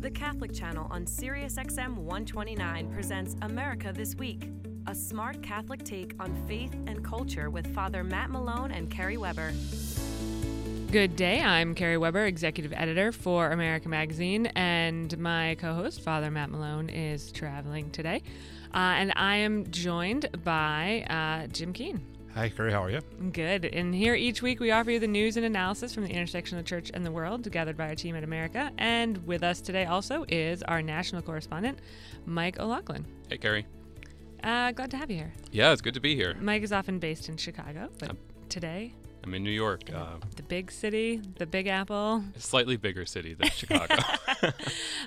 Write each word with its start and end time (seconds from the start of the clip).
The 0.00 0.10
Catholic 0.10 0.54
Channel 0.54 0.86
on 0.90 1.04
SiriusXM 1.04 1.94
129 1.94 2.90
presents 2.90 3.36
America 3.42 3.92
This 3.94 4.14
Week, 4.14 4.48
a 4.86 4.94
smart 4.94 5.42
Catholic 5.42 5.84
take 5.84 6.14
on 6.18 6.34
faith 6.48 6.72
and 6.86 7.04
culture 7.04 7.50
with 7.50 7.74
Father 7.74 8.02
Matt 8.02 8.30
Malone 8.30 8.70
and 8.70 8.90
Kerry 8.90 9.18
Weber. 9.18 9.52
Good 10.90 11.16
day. 11.16 11.42
I'm 11.42 11.74
Kerry 11.74 11.98
Weber, 11.98 12.24
executive 12.24 12.72
editor 12.72 13.12
for 13.12 13.50
America 13.50 13.90
Magazine, 13.90 14.46
and 14.56 15.18
my 15.18 15.56
co 15.60 15.74
host, 15.74 16.00
Father 16.00 16.30
Matt 16.30 16.48
Malone, 16.48 16.88
is 16.88 17.30
traveling 17.30 17.90
today. 17.90 18.22
Uh, 18.72 18.96
and 18.96 19.12
I 19.16 19.36
am 19.36 19.70
joined 19.70 20.30
by 20.42 21.04
uh, 21.10 21.48
Jim 21.48 21.74
Keane. 21.74 22.00
Hi, 22.34 22.48
Kerry. 22.48 22.72
How 22.72 22.84
are 22.84 22.90
you? 22.90 23.00
Good. 23.32 23.64
And 23.64 23.94
here 23.94 24.14
each 24.14 24.40
week 24.40 24.60
we 24.60 24.70
offer 24.70 24.90
you 24.92 25.00
the 25.00 25.06
news 25.08 25.36
and 25.36 25.44
analysis 25.44 25.92
from 25.92 26.04
the 26.04 26.10
intersection 26.10 26.56
of 26.58 26.64
the 26.64 26.68
church 26.68 26.90
and 26.94 27.04
the 27.04 27.10
world, 27.10 27.50
gathered 27.50 27.76
by 27.76 27.88
our 27.88 27.94
team 27.96 28.14
at 28.14 28.22
America. 28.22 28.70
And 28.78 29.26
with 29.26 29.42
us 29.42 29.60
today 29.60 29.84
also 29.84 30.24
is 30.28 30.62
our 30.62 30.80
national 30.80 31.22
correspondent, 31.22 31.80
Mike 32.26 32.60
O'Loughlin. 32.60 33.04
Hey, 33.28 33.38
Kerry. 33.38 33.66
Uh, 34.44 34.70
glad 34.72 34.90
to 34.92 34.96
have 34.96 35.10
you 35.10 35.16
here. 35.18 35.32
Yeah, 35.50 35.72
it's 35.72 35.82
good 35.82 35.94
to 35.94 36.00
be 36.00 36.14
here. 36.14 36.36
Mike 36.40 36.62
is 36.62 36.72
often 36.72 36.98
based 36.98 37.28
in 37.28 37.36
Chicago, 37.36 37.90
but 37.98 38.10
Um, 38.10 38.18
today, 38.48 38.94
I'm 39.22 39.34
in 39.34 39.44
New 39.44 39.50
York, 39.50 39.92
uh, 39.94 40.16
the 40.36 40.42
big 40.42 40.70
city, 40.72 41.20
the 41.38 41.46
Big 41.46 41.66
Apple. 41.66 42.24
slightly 42.38 42.76
bigger 42.76 43.04
city 43.04 43.34
than 43.34 43.50
Chicago. 43.50 43.96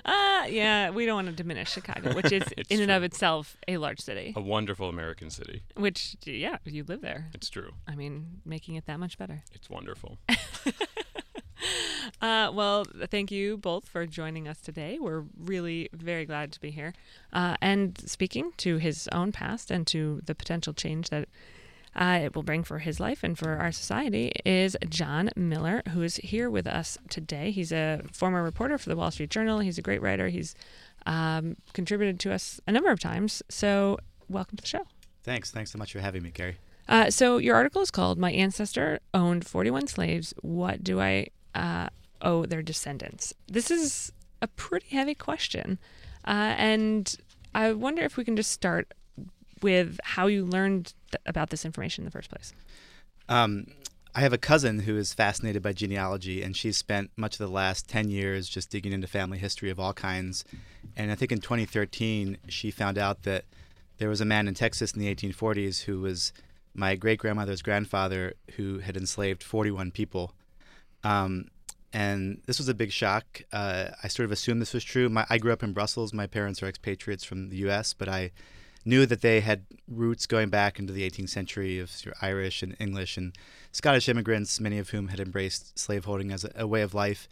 Uh, 0.04 0.44
yeah, 0.48 0.90
we 0.90 1.06
don't 1.06 1.14
want 1.16 1.26
to 1.28 1.32
diminish 1.32 1.70
Chicago, 1.72 2.14
which 2.14 2.30
is 2.30 2.42
in 2.68 2.80
and 2.80 2.90
of 2.90 3.02
itself 3.02 3.56
a 3.66 3.78
large 3.78 3.98
city. 3.98 4.32
a 4.36 4.40
wonderful 4.40 4.88
American 4.88 5.30
city. 5.30 5.62
Which, 5.76 6.16
yeah, 6.24 6.58
you 6.64 6.84
live 6.84 7.00
there. 7.00 7.30
It's 7.34 7.48
true. 7.48 7.70
I 7.88 7.94
mean, 7.96 8.42
making 8.44 8.74
it 8.76 8.84
that 8.86 9.00
much 9.00 9.16
better. 9.18 9.42
It's 9.52 9.68
wonderful. 9.70 10.18
Uh, 12.20 12.50
well, 12.52 12.84
thank 13.10 13.30
you 13.30 13.56
both 13.56 13.88
for 13.88 14.06
joining 14.06 14.46
us 14.46 14.60
today. 14.60 14.98
We're 15.00 15.24
really 15.38 15.88
very 15.94 16.26
glad 16.26 16.52
to 16.52 16.60
be 16.60 16.70
here. 16.70 16.92
Uh, 17.32 17.56
and 17.62 17.98
speaking 18.06 18.52
to 18.58 18.76
his 18.76 19.08
own 19.12 19.32
past 19.32 19.70
and 19.70 19.86
to 19.88 20.20
the 20.26 20.34
potential 20.34 20.74
change 20.74 21.08
that 21.08 21.28
uh, 21.96 22.20
it 22.22 22.34
will 22.34 22.42
bring 22.42 22.64
for 22.64 22.80
his 22.80 22.98
life 22.98 23.22
and 23.22 23.38
for 23.38 23.56
our 23.56 23.70
society 23.70 24.32
is 24.44 24.76
John 24.88 25.30
Miller, 25.36 25.82
who 25.90 26.02
is 26.02 26.16
here 26.16 26.50
with 26.50 26.66
us 26.66 26.98
today. 27.08 27.50
He's 27.50 27.72
a 27.72 28.02
former 28.12 28.42
reporter 28.42 28.78
for 28.78 28.88
the 28.88 28.96
Wall 28.96 29.10
Street 29.10 29.30
Journal. 29.30 29.60
He's 29.60 29.78
a 29.78 29.82
great 29.82 30.02
writer. 30.02 30.28
He's 30.28 30.54
um, 31.06 31.56
contributed 31.72 32.18
to 32.20 32.32
us 32.32 32.60
a 32.66 32.72
number 32.72 32.90
of 32.90 32.98
times. 32.98 33.42
So, 33.48 33.98
welcome 34.28 34.56
to 34.56 34.62
the 34.62 34.68
show. 34.68 34.86
Thanks. 35.22 35.50
Thanks 35.50 35.70
so 35.70 35.78
much 35.78 35.92
for 35.92 36.00
having 36.00 36.22
me, 36.22 36.30
Carrie. 36.30 36.56
Uh, 36.88 37.10
so 37.10 37.38
your 37.38 37.56
article 37.56 37.80
is 37.80 37.90
called 37.90 38.18
"My 38.18 38.30
Ancestor 38.32 39.00
Owned 39.14 39.46
41 39.46 39.86
Slaves. 39.86 40.34
What 40.42 40.84
Do 40.84 41.00
I 41.00 41.28
uh, 41.54 41.88
Owe 42.20 42.44
Their 42.44 42.62
Descendants?" 42.62 43.32
This 43.46 43.70
is 43.70 44.12
a 44.42 44.48
pretty 44.48 44.88
heavy 44.94 45.14
question, 45.14 45.78
uh, 46.26 46.54
and 46.58 47.16
I 47.54 47.72
wonder 47.72 48.02
if 48.02 48.16
we 48.16 48.24
can 48.24 48.36
just 48.36 48.50
start 48.50 48.92
with 49.64 49.98
how 50.04 50.26
you 50.26 50.44
learned 50.44 50.92
th- 51.10 51.22
about 51.24 51.48
this 51.48 51.64
information 51.64 52.02
in 52.02 52.04
the 52.04 52.10
first 52.10 52.28
place. 52.28 52.52
Um, 53.30 53.66
I 54.14 54.20
have 54.20 54.34
a 54.34 54.38
cousin 54.38 54.80
who 54.80 54.98
is 54.98 55.14
fascinated 55.14 55.62
by 55.62 55.72
genealogy, 55.72 56.42
and 56.42 56.54
she's 56.54 56.76
spent 56.76 57.10
much 57.16 57.34
of 57.34 57.38
the 57.38 57.52
last 57.52 57.88
10 57.88 58.10
years 58.10 58.46
just 58.46 58.68
digging 58.68 58.92
into 58.92 59.06
family 59.06 59.38
history 59.38 59.70
of 59.70 59.80
all 59.80 59.94
kinds. 59.94 60.44
And 60.98 61.10
I 61.10 61.14
think 61.14 61.32
in 61.32 61.40
2013, 61.40 62.36
she 62.46 62.70
found 62.70 62.98
out 62.98 63.22
that 63.22 63.46
there 63.96 64.10
was 64.10 64.20
a 64.20 64.26
man 64.26 64.48
in 64.48 64.54
Texas 64.54 64.92
in 64.92 65.00
the 65.00 65.12
1840s 65.12 65.84
who 65.84 66.02
was 66.02 66.34
my 66.74 66.94
great 66.94 67.18
grandmother's 67.18 67.62
grandfather 67.62 68.34
who 68.56 68.80
had 68.80 68.98
enslaved 68.98 69.42
41 69.42 69.92
people. 69.92 70.34
Um, 71.04 71.46
and 71.90 72.42
this 72.44 72.58
was 72.58 72.68
a 72.68 72.74
big 72.74 72.92
shock. 72.92 73.40
Uh, 73.50 73.86
I 74.02 74.08
sort 74.08 74.26
of 74.26 74.32
assumed 74.32 74.60
this 74.60 74.74
was 74.74 74.84
true. 74.84 75.08
My, 75.08 75.24
I 75.30 75.38
grew 75.38 75.54
up 75.54 75.62
in 75.62 75.72
Brussels. 75.72 76.12
My 76.12 76.26
parents 76.26 76.62
are 76.62 76.66
expatriates 76.66 77.24
from 77.24 77.48
the 77.48 77.56
U.S., 77.68 77.94
but 77.94 78.10
I 78.10 78.32
knew 78.84 79.06
that 79.06 79.22
they 79.22 79.40
had 79.40 79.64
roots 79.88 80.26
going 80.26 80.50
back 80.50 80.78
into 80.78 80.92
the 80.92 81.08
18th 81.08 81.30
century 81.30 81.78
of 81.78 81.90
Irish 82.20 82.62
and 82.62 82.76
English 82.78 83.16
and 83.16 83.36
Scottish 83.72 84.08
immigrants, 84.08 84.60
many 84.60 84.78
of 84.78 84.90
whom 84.90 85.08
had 85.08 85.20
embraced 85.20 85.78
slaveholding 85.78 86.30
as 86.30 86.44
a, 86.44 86.50
a 86.56 86.66
way 86.66 86.82
of 86.82 86.94
life. 86.94 87.28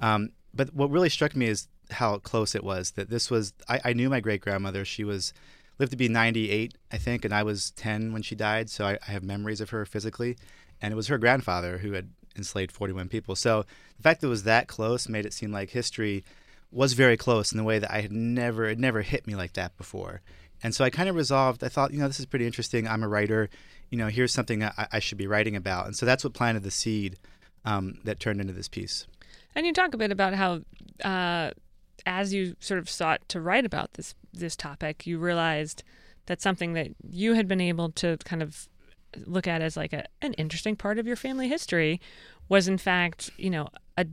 Um, 0.00 0.30
but 0.54 0.74
what 0.74 0.90
really 0.90 1.08
struck 1.08 1.36
me 1.36 1.46
is 1.46 1.68
how 1.90 2.18
close 2.18 2.54
it 2.54 2.64
was. 2.64 2.92
That 2.92 3.10
this 3.10 3.30
was 3.30 3.52
I, 3.68 3.80
I 3.84 3.92
knew 3.92 4.10
my 4.10 4.20
great 4.20 4.40
grandmother. 4.40 4.84
She 4.84 5.04
was 5.04 5.32
lived 5.78 5.92
to 5.92 5.96
be 5.96 6.08
98, 6.08 6.76
I 6.90 6.98
think, 6.98 7.24
and 7.24 7.32
I 7.32 7.42
was 7.42 7.70
10 7.72 8.12
when 8.12 8.22
she 8.22 8.34
died. 8.34 8.68
So 8.68 8.86
I, 8.86 8.98
I 9.06 9.12
have 9.12 9.22
memories 9.22 9.60
of 9.60 9.70
her 9.70 9.86
physically, 9.86 10.36
and 10.82 10.92
it 10.92 10.96
was 10.96 11.06
her 11.06 11.18
grandfather 11.18 11.78
who 11.78 11.92
had 11.92 12.10
enslaved 12.36 12.72
41 12.72 13.08
people. 13.08 13.36
So 13.36 13.64
the 13.96 14.02
fact 14.02 14.20
that 14.20 14.26
it 14.26 14.30
was 14.30 14.44
that 14.44 14.68
close 14.68 15.08
made 15.08 15.26
it 15.26 15.32
seem 15.32 15.52
like 15.52 15.70
history 15.70 16.24
was 16.70 16.92
very 16.92 17.16
close 17.16 17.52
in 17.52 17.58
the 17.58 17.64
way 17.64 17.78
that 17.78 17.90
I 17.90 18.02
had 18.02 18.12
never 18.12 18.66
it 18.66 18.78
never 18.78 19.02
hit 19.02 19.26
me 19.26 19.34
like 19.34 19.54
that 19.54 19.76
before. 19.76 20.20
And 20.62 20.74
so 20.74 20.84
I 20.84 20.90
kind 20.90 21.08
of 21.08 21.16
resolved. 21.16 21.62
I 21.62 21.68
thought, 21.68 21.92
you 21.92 22.00
know, 22.00 22.08
this 22.08 22.20
is 22.20 22.26
pretty 22.26 22.46
interesting. 22.46 22.88
I'm 22.88 23.02
a 23.02 23.08
writer. 23.08 23.48
You 23.90 23.98
know, 23.98 24.08
here's 24.08 24.32
something 24.32 24.64
I, 24.64 24.88
I 24.92 24.98
should 24.98 25.18
be 25.18 25.26
writing 25.26 25.56
about. 25.56 25.86
And 25.86 25.96
so 25.96 26.04
that's 26.04 26.24
what 26.24 26.34
planted 26.34 26.62
the 26.62 26.70
seed 26.70 27.18
um, 27.64 27.98
that 28.04 28.20
turned 28.20 28.40
into 28.40 28.52
this 28.52 28.68
piece. 28.68 29.06
And 29.54 29.66
you 29.66 29.72
talk 29.72 29.94
a 29.94 29.96
bit 29.96 30.12
about 30.12 30.34
how, 30.34 30.60
uh, 31.04 31.50
as 32.06 32.32
you 32.32 32.54
sort 32.60 32.78
of 32.78 32.88
sought 32.88 33.28
to 33.28 33.40
write 33.40 33.64
about 33.64 33.94
this 33.94 34.14
this 34.32 34.56
topic, 34.56 35.06
you 35.06 35.18
realized 35.18 35.82
that 36.26 36.40
something 36.40 36.74
that 36.74 36.88
you 37.10 37.34
had 37.34 37.48
been 37.48 37.60
able 37.60 37.90
to 37.90 38.16
kind 38.18 38.42
of 38.42 38.68
look 39.26 39.46
at 39.46 39.62
as 39.62 39.76
like 39.76 39.92
a, 39.92 40.04
an 40.20 40.34
interesting 40.34 40.76
part 40.76 40.98
of 40.98 41.06
your 41.06 41.16
family 41.16 41.48
history 41.48 42.00
was 42.48 42.68
in 42.68 42.78
fact, 42.78 43.30
you 43.36 43.50
know, 43.50 43.68
a 43.96 44.06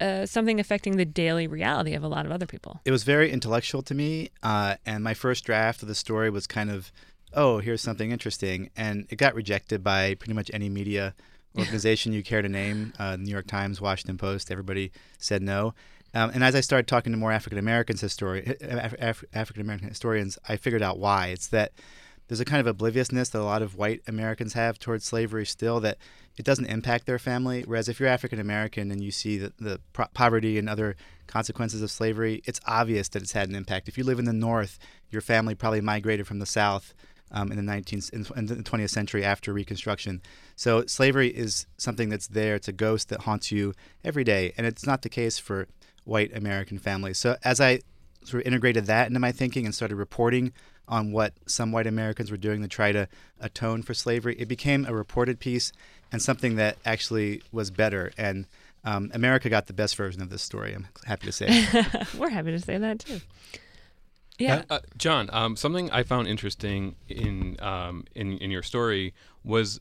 uh, 0.00 0.26
something 0.26 0.60
affecting 0.60 0.96
the 0.96 1.04
daily 1.04 1.46
reality 1.46 1.94
of 1.94 2.02
a 2.02 2.08
lot 2.08 2.26
of 2.26 2.32
other 2.32 2.46
people. 2.46 2.80
It 2.84 2.90
was 2.90 3.02
very 3.04 3.30
intellectual 3.30 3.82
to 3.82 3.94
me. 3.94 4.30
Uh, 4.42 4.76
and 4.84 5.02
my 5.02 5.14
first 5.14 5.44
draft 5.44 5.82
of 5.82 5.88
the 5.88 5.94
story 5.94 6.30
was 6.30 6.46
kind 6.46 6.70
of, 6.70 6.92
oh, 7.32 7.58
here's 7.58 7.82
something 7.82 8.10
interesting. 8.10 8.70
And 8.76 9.06
it 9.10 9.16
got 9.16 9.34
rejected 9.34 9.82
by 9.82 10.14
pretty 10.14 10.34
much 10.34 10.50
any 10.52 10.68
media 10.68 11.14
organization 11.58 12.12
you 12.12 12.22
care 12.22 12.42
to 12.42 12.48
name 12.48 12.92
uh, 12.98 13.16
New 13.16 13.30
York 13.30 13.46
Times, 13.46 13.80
Washington 13.80 14.18
Post, 14.18 14.50
everybody 14.50 14.92
said 15.18 15.42
no. 15.42 15.74
Um, 16.14 16.30
and 16.32 16.44
as 16.44 16.54
I 16.54 16.60
started 16.60 16.86
talking 16.86 17.12
to 17.12 17.18
more 17.18 17.32
African 17.32 17.58
Americans 17.58 18.02
histori- 18.02 18.56
Af- 18.62 18.94
Af- 18.98 19.24
African 19.34 19.62
American 19.62 19.88
historians, 19.88 20.38
I 20.48 20.56
figured 20.56 20.82
out 20.82 20.98
why. 20.98 21.28
It's 21.28 21.48
that 21.48 21.72
there's 22.28 22.40
a 22.40 22.44
kind 22.44 22.60
of 22.60 22.66
obliviousness 22.66 23.28
that 23.30 23.40
a 23.40 23.44
lot 23.44 23.62
of 23.62 23.76
white 23.76 24.02
Americans 24.06 24.54
have 24.54 24.78
towards 24.78 25.04
slavery 25.04 25.46
still 25.46 25.80
that 25.80 25.98
it 26.36 26.44
doesn't 26.44 26.66
impact 26.66 27.06
their 27.06 27.18
family. 27.18 27.62
Whereas 27.66 27.88
if 27.88 28.00
you're 28.00 28.08
African 28.08 28.40
American 28.40 28.90
and 28.90 29.02
you 29.02 29.10
see 29.10 29.38
the, 29.38 29.52
the 29.58 29.80
pro- 29.92 30.06
poverty 30.12 30.58
and 30.58 30.68
other 30.68 30.96
consequences 31.26 31.82
of 31.82 31.90
slavery, 31.90 32.42
it's 32.44 32.60
obvious 32.66 33.08
that 33.10 33.22
it's 33.22 33.32
had 33.32 33.48
an 33.48 33.54
impact. 33.54 33.88
If 33.88 33.96
you 33.96 34.04
live 34.04 34.18
in 34.18 34.24
the 34.24 34.32
North, 34.32 34.78
your 35.10 35.22
family 35.22 35.54
probably 35.54 35.80
migrated 35.80 36.26
from 36.26 36.40
the 36.40 36.46
South 36.46 36.94
um, 37.30 37.50
in 37.50 37.64
the 37.64 37.72
19th 37.72 38.12
in, 38.12 38.46
the 38.46 38.56
20th 38.56 38.90
century 38.90 39.24
after 39.24 39.52
Reconstruction. 39.52 40.22
So 40.54 40.84
slavery 40.86 41.28
is 41.28 41.66
something 41.76 42.08
that's 42.08 42.28
there. 42.28 42.54
It's 42.54 42.68
a 42.68 42.72
ghost 42.72 43.08
that 43.08 43.22
haunts 43.22 43.50
you 43.50 43.74
every 44.04 44.24
day, 44.24 44.52
and 44.56 44.66
it's 44.66 44.86
not 44.86 45.02
the 45.02 45.08
case 45.08 45.38
for 45.38 45.66
white 46.04 46.36
American 46.36 46.78
families. 46.78 47.18
So 47.18 47.36
as 47.42 47.60
I 47.60 47.80
sort 48.24 48.42
of 48.42 48.46
integrated 48.46 48.86
that 48.86 49.06
into 49.08 49.20
my 49.20 49.32
thinking 49.32 49.64
and 49.64 49.74
started 49.74 49.96
reporting 49.96 50.52
on 50.88 51.12
what 51.12 51.32
some 51.46 51.72
white 51.72 51.86
Americans 51.86 52.30
were 52.30 52.36
doing 52.36 52.62
to 52.62 52.68
try 52.68 52.92
to 52.92 53.08
atone 53.40 53.82
for 53.82 53.94
slavery, 53.94 54.36
it 54.38 54.46
became 54.46 54.86
a 54.86 54.94
reported 54.94 55.40
piece 55.40 55.72
and 56.12 56.22
something 56.22 56.56
that 56.56 56.76
actually 56.84 57.42
was 57.52 57.70
better. 57.70 58.12
And 58.16 58.46
um, 58.84 59.10
America 59.14 59.48
got 59.48 59.66
the 59.66 59.72
best 59.72 59.96
version 59.96 60.22
of 60.22 60.30
this 60.30 60.42
story. 60.42 60.74
I'm 60.74 60.88
happy 61.04 61.26
to 61.26 61.32
say. 61.32 61.66
We're 62.18 62.30
happy 62.30 62.52
to 62.52 62.60
say 62.60 62.78
that 62.78 63.00
too. 63.00 63.20
Yeah. 64.38 64.62
Uh, 64.68 64.80
John, 64.96 65.30
um, 65.32 65.56
something 65.56 65.90
I 65.90 66.02
found 66.02 66.28
interesting 66.28 66.96
in, 67.08 67.56
um, 67.60 68.04
in 68.14 68.36
in 68.38 68.50
your 68.50 68.62
story 68.62 69.14
was 69.44 69.80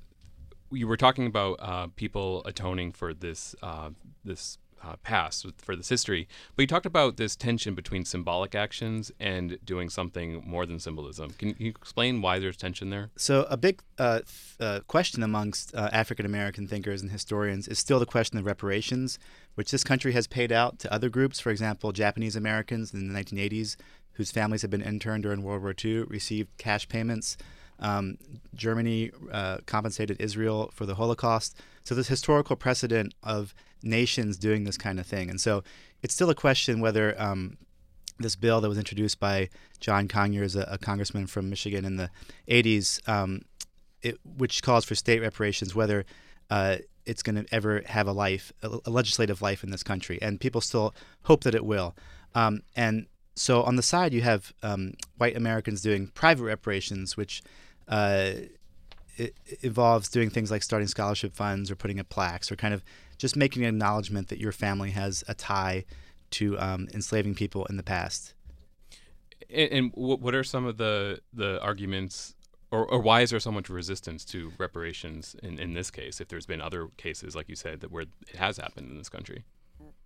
you 0.72 0.87
were 0.87 0.97
talking 0.97 1.27
about 1.27 1.59
uh, 1.61 1.87
people 1.95 2.41
atoning 2.45 2.91
for 2.91 3.13
this 3.13 3.55
uh, 3.61 3.89
this 4.23 4.57
uh, 4.83 4.95
past 5.03 5.45
for 5.57 5.75
this 5.75 5.89
history, 5.89 6.27
but 6.55 6.63
you 6.63 6.67
talked 6.67 6.85
about 6.85 7.17
this 7.17 7.35
tension 7.35 7.73
between 7.73 8.05
symbolic 8.05 8.55
actions 8.55 9.11
and 9.19 9.57
doing 9.63 9.89
something 9.89 10.43
more 10.45 10.66
than 10.66 10.79
symbolism. 10.79 11.31
Can 11.31 11.55
you 11.57 11.69
explain 11.69 12.22
why 12.22 12.39
there's 12.39 12.57
tension 12.57 12.89
there? 12.89 13.09
So, 13.16 13.47
a 13.49 13.57
big 13.57 13.81
uh, 13.97 14.19
th- 14.19 14.27
uh, 14.59 14.79
question 14.87 15.23
amongst 15.23 15.73
uh, 15.75 15.89
African 15.91 16.25
American 16.25 16.67
thinkers 16.67 17.01
and 17.01 17.11
historians 17.11 17.67
is 17.67 17.79
still 17.79 17.99
the 17.99 18.05
question 18.05 18.37
of 18.37 18.45
reparations, 18.45 19.17
which 19.55 19.72
this 19.72 19.83
country 19.83 20.11
has 20.13 20.27
paid 20.27 20.51
out 20.51 20.79
to 20.79 20.93
other 20.93 21.09
groups. 21.09 21.39
For 21.39 21.49
example, 21.49 21.91
Japanese 21.91 22.35
Americans 22.35 22.93
in 22.93 23.11
the 23.11 23.19
1980s, 23.19 23.75
whose 24.13 24.31
families 24.31 24.61
had 24.61 24.71
been 24.71 24.81
interned 24.81 25.23
during 25.23 25.41
World 25.41 25.61
War 25.61 25.75
II, 25.83 26.03
received 26.03 26.57
cash 26.57 26.87
payments. 26.87 27.37
Um, 27.79 28.17
Germany 28.53 29.11
uh, 29.31 29.57
compensated 29.66 30.21
Israel 30.21 30.71
for 30.73 30.85
the 30.85 30.95
Holocaust. 30.95 31.59
So, 31.85 31.96
there's 31.96 32.09
historical 32.09 32.58
precedent 32.58 33.14
of 33.23 33.55
nations 33.82 34.37
doing 34.37 34.66
this 34.66 34.78
kind 34.78 34.99
of 34.99 35.05
thing. 35.05 35.29
And 35.29 35.40
so, 35.40 35.64
it's 36.03 36.14
still 36.14 36.29
a 36.29 36.35
question 36.35 36.82
whether 36.82 37.20
um, 37.20 37.58
this 38.20 38.35
bill 38.35 38.61
that 38.61 38.70
was 38.70 38.78
introduced 38.78 39.20
by 39.20 39.49
John 39.79 40.08
Conyers, 40.08 40.55
a, 40.55 40.67
a 40.70 40.78
congressman 40.78 41.28
from 41.28 41.49
Michigan 41.49 41.85
in 41.85 41.97
the 41.97 42.09
80s, 42.47 43.08
um, 43.08 43.41
it, 44.02 44.17
which 44.23 44.61
calls 44.61 44.85
for 44.85 44.96
state 44.96 45.22
reparations, 45.22 45.76
whether 45.76 46.05
uh, 46.49 46.78
it's 47.05 47.23
going 47.23 47.35
to 47.35 47.53
ever 47.53 47.82
have 47.85 48.08
a 48.08 48.11
life, 48.11 48.52
a, 48.61 48.79
a 48.85 48.90
legislative 48.90 49.41
life 49.41 49.64
in 49.64 49.72
this 49.72 49.84
country, 49.84 50.20
and 50.22 50.40
people 50.40 50.61
still 50.61 50.93
hope 51.23 51.43
that 51.43 51.55
it 51.55 51.66
will. 51.66 51.96
Um, 52.34 52.61
and 52.76 53.08
so 53.35 53.64
on 53.64 53.76
the 53.76 53.84
side, 53.84 54.14
you 54.14 54.22
have 54.22 54.53
um, 54.64 54.93
white 55.17 55.35
Americans 55.35 55.81
doing 55.81 56.08
private 56.08 56.43
reparations, 56.43 57.17
which 57.17 57.41
uh, 57.88 58.31
it, 59.17 59.35
involves 59.62 60.09
doing 60.09 60.29
things 60.29 60.52
like 60.52 60.64
starting 60.64 60.88
scholarship 60.88 61.34
funds 61.34 61.72
or 61.72 61.76
putting 61.76 62.00
up 62.00 62.09
plaques 62.09 62.52
or 62.52 62.56
kind 62.56 62.73
of 62.73 62.84
just 63.17 63.35
making 63.35 63.64
an 63.64 63.70
acknowledgement 63.70 64.28
that 64.28 64.40
your 64.40 64.52
family 64.52 64.91
has 64.91 65.23
a 65.28 65.34
tie 65.34 65.85
to 66.32 66.59
um, 66.59 66.88
enslaving 66.94 67.35
people 67.35 67.66
in 67.67 67.78
the 67.78 67.84
past. 67.84 68.34
And, 69.50 69.72
and 69.72 69.91
what 69.94 70.35
are 70.35 70.44
some 70.44 70.66
of 70.66 70.78
the 70.78 71.20
the 71.34 71.62
arguments, 71.62 72.35
or, 72.72 72.85
or 72.85 73.00
why 73.00 73.22
is 73.22 73.29
there 73.29 73.40
so 73.40 73.52
much 73.52 73.70
resistance 73.70 74.26
to 74.26 74.52
reparations 74.58 75.35
in, 75.44 75.59
in 75.59 75.73
this 75.73 75.91
case? 75.91 76.20
If 76.20 76.28
there's 76.28 76.46
been 76.46 76.62
other 76.62 76.88
cases, 76.97 77.35
like 77.35 77.47
you 77.47 77.56
said, 77.56 77.82
that 77.82 77.91
where 77.91 78.03
it 78.03 78.35
has 78.38 78.58
happened 78.58 78.90
in 78.90 78.97
this 78.97 79.09
country. 79.09 79.44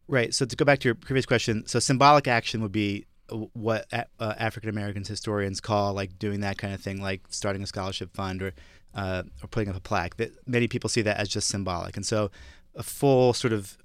Right. 0.07 0.33
So 0.33 0.45
to 0.45 0.55
go 0.55 0.65
back 0.65 0.79
to 0.79 0.87
your 0.87 0.95
previous 0.95 1.25
question, 1.25 1.67
so 1.67 1.79
symbolic 1.79 2.27
action 2.27 2.61
would 2.61 2.71
be 2.71 3.05
what 3.53 3.85
uh, 3.93 4.03
African 4.19 4.69
Americans 4.69 5.07
historians 5.07 5.61
call 5.61 5.93
like 5.93 6.17
doing 6.17 6.39
that 6.41 6.57
kind 6.57 6.73
of 6.73 6.81
thing, 6.81 7.01
like 7.01 7.21
starting 7.29 7.61
a 7.61 7.67
scholarship 7.67 8.13
fund 8.15 8.41
or 8.41 8.53
uh, 8.95 9.23
or 9.43 9.47
putting 9.47 9.69
up 9.69 9.75
a 9.75 9.81
plaque. 9.81 10.17
That 10.17 10.31
many 10.47 10.67
people 10.67 10.89
see 10.89 11.01
that 11.03 11.17
as 11.17 11.29
just 11.29 11.47
symbolic, 11.47 11.95
and 11.95 12.05
so 12.05 12.31
a 12.75 12.83
full 12.83 13.33
sort 13.33 13.53
of 13.53 13.77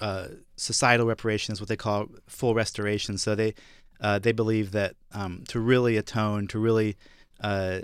uh, 0.00 0.28
societal 0.56 1.06
reparation 1.06 1.52
is 1.52 1.60
what 1.60 1.68
they 1.68 1.76
call 1.76 2.06
full 2.26 2.54
restoration. 2.54 3.18
So 3.18 3.34
they 3.34 3.54
uh, 4.00 4.18
they 4.18 4.32
believe 4.32 4.72
that 4.72 4.94
um, 5.12 5.44
to 5.48 5.60
really 5.60 5.96
atone, 5.96 6.46
to 6.48 6.58
really 6.58 6.96
uh, 7.40 7.80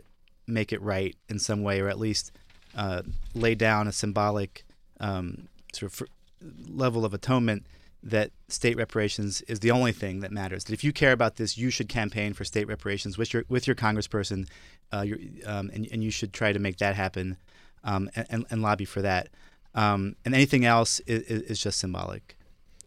make 0.46 0.72
it 0.72 0.80
right 0.80 1.14
in 1.28 1.38
some 1.38 1.62
way, 1.62 1.80
or 1.80 1.88
at 1.88 1.98
least 1.98 2.32
uh, 2.76 3.02
lay 3.34 3.54
down 3.54 3.88
a 3.88 3.92
symbolic 3.92 4.64
um, 5.00 5.48
sort 5.72 5.92
of 5.92 6.08
level 6.68 7.04
of 7.04 7.14
atonement 7.14 7.66
that 8.02 8.31
state 8.48 8.76
reparations 8.76 9.43
is 9.43 9.60
the 9.60 9.70
only 9.70 9.93
thing 9.93 10.20
that 10.20 10.31
matters. 10.31 10.64
That 10.64 10.72
if 10.72 10.84
you 10.84 10.93
care 10.93 11.12
about 11.12 11.37
this, 11.37 11.58
you 11.58 11.70
should 11.70 11.88
campaign 11.88 12.32
for 12.32 12.44
state 12.44 12.69
reparations 12.69 13.19
with 13.19 13.32
your 13.32 13.44
with 13.48 13.66
your 13.66 13.76
congressperson, 13.76 14.48
uh, 14.93 15.00
your, 15.00 15.19
um, 15.44 15.70
and 15.75 15.88
and 15.90 16.04
you 16.04 16.10
should 16.10 16.32
try 16.32 16.52
to 16.52 16.58
make 16.58 16.78
that 16.78 16.94
happen, 16.94 17.37
um, 17.84 18.10
and, 18.14 18.46
and, 18.50 18.62
lobby 18.62 18.84
for 18.84 19.02
that. 19.02 19.28
Um, 19.75 20.16
and 20.25 20.34
anything 20.34 20.64
else 20.64 21.00
is, 21.00 21.22
is, 21.22 21.60
just 21.60 21.78
symbolic. 21.78 22.37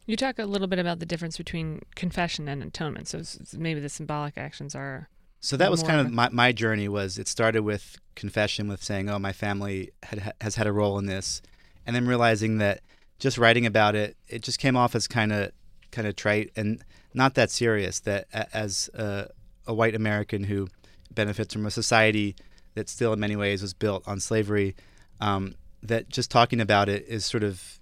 You 0.07 0.15
talk 0.15 0.39
a 0.39 0.45
little 0.45 0.67
bit 0.67 0.79
about 0.79 0.99
the 0.99 1.05
difference 1.05 1.37
between 1.37 1.83
confession 1.95 2.47
and 2.47 2.63
atonement. 2.63 3.07
So 3.07 3.21
maybe 3.55 3.79
the 3.79 3.89
symbolic 3.89 4.37
actions 4.37 4.73
are. 4.73 5.07
So 5.39 5.55
that 5.55 5.69
was 5.69 5.83
kind 5.83 6.01
of 6.01 6.11
my, 6.11 6.29
my 6.29 6.51
journey. 6.51 6.87
Was 6.87 7.19
it 7.19 7.27
started 7.27 7.61
with 7.61 7.97
confession, 8.15 8.67
with 8.67 8.83
saying, 8.83 9.09
"Oh, 9.09 9.19
my 9.19 9.33
family 9.33 9.91
had, 10.03 10.33
has 10.41 10.55
had 10.55 10.67
a 10.67 10.71
role 10.71 10.97
in 10.97 11.05
this," 11.05 11.41
and 11.85 11.95
then 11.95 12.07
realizing 12.07 12.57
that 12.57 12.81
just 13.19 13.37
writing 13.37 13.65
about 13.65 13.95
it, 13.95 14.17
it 14.27 14.41
just 14.41 14.59
came 14.59 14.75
off 14.75 14.95
as 14.95 15.07
kind 15.07 15.31
of 15.31 15.51
kind 15.91 16.07
of 16.07 16.15
trite 16.15 16.51
and 16.55 16.83
not 17.13 17.35
that 17.35 17.51
serious. 17.51 17.99
That 18.01 18.27
as 18.53 18.89
a, 18.93 19.27
a 19.67 19.73
white 19.73 19.95
American 19.95 20.45
who 20.45 20.67
benefits 21.11 21.53
from 21.53 21.65
a 21.65 21.71
society 21.71 22.35
that 22.75 22.89
still 22.89 23.13
in 23.13 23.19
many 23.19 23.35
ways 23.35 23.61
was 23.61 23.73
built 23.73 24.07
on 24.07 24.19
slavery, 24.19 24.75
um, 25.19 25.55
that 25.83 26.09
just 26.09 26.31
talking 26.31 26.61
about 26.61 26.89
it 26.89 27.05
is 27.07 27.25
sort 27.25 27.43
of 27.43 27.79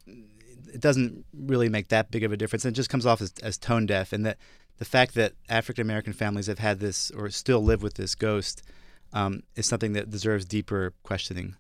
it 0.74 0.82
doesn't 0.82 1.26
really 1.34 1.70
make 1.70 1.88
that 1.90 2.12
big 2.12 2.24
of 2.24 2.32
a 2.32 2.38
difference. 2.38 2.66
It 2.66 2.72
just 2.72 2.90
comes 2.90 3.06
off 3.06 3.22
as, 3.22 3.34
as 3.42 3.58
tone 3.58 3.86
deaf, 3.86 4.14
and 4.14 4.26
that 4.26 4.38
the 4.78 4.86
fact 4.86 5.16
that 5.16 5.34
African 5.50 5.82
American 5.82 6.14
families 6.14 6.48
have 6.48 6.60
had 6.60 6.80
this 6.80 7.12
or 7.12 7.30
still 7.30 7.64
live 7.64 7.82
with 7.82 7.96
this 7.96 8.16
ghost 8.16 8.64
um, 9.14 9.44
is 9.56 9.68
something 9.68 9.94
that 9.94 10.10
deserves 10.10 10.46
deeper 10.46 10.94
questioning. 11.04 11.56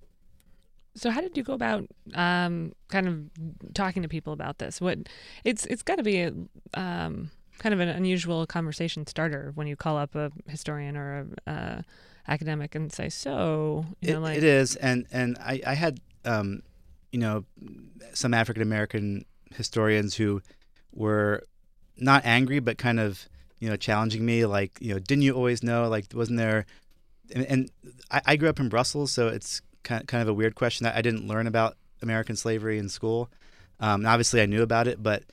So 0.97 1.11
how 1.11 1.21
did 1.21 1.38
you 1.38 1.44
go 1.44 1.53
about 1.53 1.88
um, 2.15 2.73
kind 2.89 3.07
of 3.07 3.73
talking 3.73 4.01
to 4.01 4.09
people 4.09 4.33
about 4.33 4.57
this? 4.57 4.81
What 4.81 4.97
it's 5.44 5.65
it's 5.67 5.83
got 5.83 5.97
to 5.97 6.03
be 6.03 6.21
a, 6.21 6.33
um, 6.73 7.29
kind 7.59 7.73
of 7.73 7.79
an 7.79 7.89
unusual 7.89 8.45
conversation 8.47 9.05
starter 9.05 9.51
when 9.55 9.67
you 9.67 9.75
call 9.75 9.97
up 9.97 10.15
a 10.15 10.31
historian 10.47 10.97
or 10.97 11.27
a 11.45 11.51
uh, 11.51 11.81
academic 12.27 12.75
and 12.75 12.91
say, 12.91 13.09
"So, 13.09 13.85
you 14.01 14.13
know, 14.13 14.19
it, 14.19 14.21
like 14.21 14.38
it 14.38 14.44
is." 14.44 14.75
And 14.75 15.05
and 15.11 15.38
I, 15.39 15.61
I 15.65 15.73
had 15.75 15.99
um, 16.25 16.63
you 17.11 17.19
know 17.19 17.45
some 18.13 18.33
African 18.33 18.63
American 18.63 19.25
historians 19.53 20.15
who 20.15 20.41
were 20.91 21.44
not 21.95 22.25
angry 22.25 22.59
but 22.59 22.77
kind 22.77 22.99
of 22.99 23.27
you 23.59 23.69
know 23.69 23.75
challenging 23.75 24.25
me, 24.25 24.45
like 24.45 24.77
you 24.81 24.94
know, 24.94 24.99
didn't 24.99 25.23
you 25.23 25.33
always 25.33 25.63
know? 25.63 25.88
Like, 25.88 26.05
wasn't 26.13 26.38
there? 26.39 26.65
And, 27.35 27.45
and 27.45 27.71
I, 28.09 28.21
I 28.25 28.35
grew 28.35 28.49
up 28.49 28.59
in 28.59 28.69
Brussels, 28.69 29.11
so 29.11 29.27
it's 29.27 29.61
kind 29.87 30.07
kind 30.07 30.21
of 30.21 30.27
a 30.27 30.33
weird 30.33 30.55
question. 30.55 30.85
I, 30.85 30.97
I 30.97 31.01
didn't 31.01 31.27
learn 31.27 31.47
about 31.47 31.77
American 32.01 32.35
slavery 32.35 32.77
in 32.77 32.89
school. 32.89 33.29
Um, 33.79 34.05
obviously, 34.05 34.41
I 34.41 34.45
knew 34.45 34.61
about 34.61 34.87
it, 34.87 35.01
but 35.01 35.23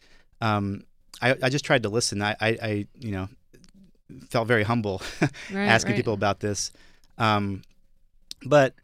um, 0.40 0.84
I, 1.20 1.36
I 1.42 1.48
just 1.48 1.64
tried 1.64 1.82
to 1.82 1.88
listen. 1.88 2.22
I, 2.22 2.36
I, 2.40 2.48
I 2.62 2.86
you 2.98 3.10
know, 3.12 3.28
felt 4.30 4.46
very 4.46 4.62
humble 4.62 5.02
right, 5.20 5.66
asking 5.66 5.92
right. 5.92 5.96
people 5.96 6.14
about 6.14 6.40
this. 6.40 6.70
Um, 7.18 7.62
but 8.44 8.74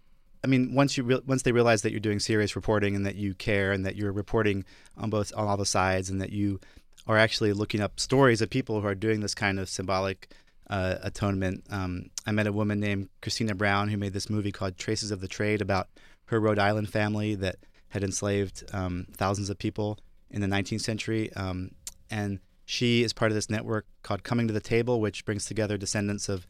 I 0.43 0.47
mean, 0.47 0.75
once 0.75 0.97
you 0.97 1.05
re- 1.05 1.23
once 1.27 1.43
they 1.43 1.53
realize 1.53 1.83
that 1.83 1.91
you're 1.91 2.01
doing 2.01 2.19
serious 2.19 2.57
reporting 2.57 2.97
and 2.97 3.07
that 3.07 3.17
you 3.17 3.35
care 3.35 3.73
and 3.73 3.87
that 3.87 3.97
you're 3.97 4.13
reporting 4.13 4.65
on 4.97 5.11
both 5.11 5.33
on 5.37 5.47
all 5.47 5.57
the 5.57 5.67
sides 5.67 6.11
and 6.11 6.21
that 6.21 6.33
you 6.33 6.61
are 7.07 7.17
actually 7.17 7.53
looking 7.53 7.81
up 7.81 7.99
stories 7.99 8.41
of 8.41 8.51
people 8.51 8.81
who 8.81 8.87
are 8.87 8.95
doing 8.95 9.21
this 9.21 9.35
kind 9.35 9.59
of 9.59 9.69
symbolic 9.69 10.31
uh, 10.71 10.97
atonement. 11.03 11.65
Um, 11.69 12.11
I 12.27 12.33
met 12.33 12.47
a 12.47 12.53
woman 12.53 12.81
named 12.81 13.09
Christina 13.21 13.55
Browne 13.55 13.89
who 13.89 13.97
made 13.97 14.13
this 14.13 14.31
movie 14.31 14.53
called 14.53 14.79
Traces 14.79 15.11
of 15.11 15.21
the 15.21 15.29
Trade 15.29 15.61
about 15.61 15.89
her 16.27 16.41
Rhode 16.41 16.61
Island 16.61 16.89
family 16.89 17.35
that 17.35 17.57
had 17.89 18.05
enslaved 18.05 18.65
um, 18.73 19.07
thousands 19.13 19.51
of 19.51 19.59
people 19.59 19.99
in 20.31 20.41
the 20.41 20.47
19th 20.47 20.81
century. 20.81 21.33
Um, 21.35 21.73
and 22.09 22.39
she 22.65 23.03
is 23.03 23.13
part 23.13 23.33
of 23.33 23.35
this 23.35 23.51
network 23.51 23.85
called 24.05 24.23
Coming 24.23 24.47
to 24.47 24.55
the 24.55 24.61
Table, 24.61 25.01
which 25.01 25.25
brings 25.25 25.45
together 25.45 25.77
descendants 25.77 26.29
of 26.29 26.47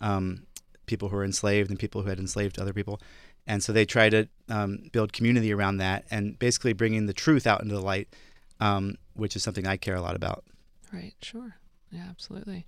um, 0.00 0.46
people 0.84 1.08
who 1.08 1.16
were 1.16 1.24
enslaved 1.24 1.70
and 1.70 1.78
people 1.78 2.02
who 2.02 2.10
had 2.10 2.18
enslaved 2.18 2.58
other 2.58 2.74
people. 2.74 3.00
And 3.46 3.62
so 3.62 3.72
they 3.72 3.86
try 3.86 4.10
to 4.10 4.28
um, 4.50 4.90
build 4.92 5.14
community 5.14 5.52
around 5.52 5.78
that 5.78 6.04
and 6.10 6.38
basically 6.38 6.74
bringing 6.74 7.06
the 7.06 7.14
truth 7.14 7.46
out 7.46 7.62
into 7.62 7.74
the 7.74 7.80
light, 7.80 8.14
um, 8.60 8.96
which 9.14 9.34
is 9.34 9.42
something 9.42 9.66
I 9.66 9.78
care 9.78 9.96
a 9.96 10.02
lot 10.02 10.14
about. 10.14 10.44
Right, 10.92 11.14
sure. 11.22 11.56
Yeah, 11.90 12.06
absolutely. 12.10 12.66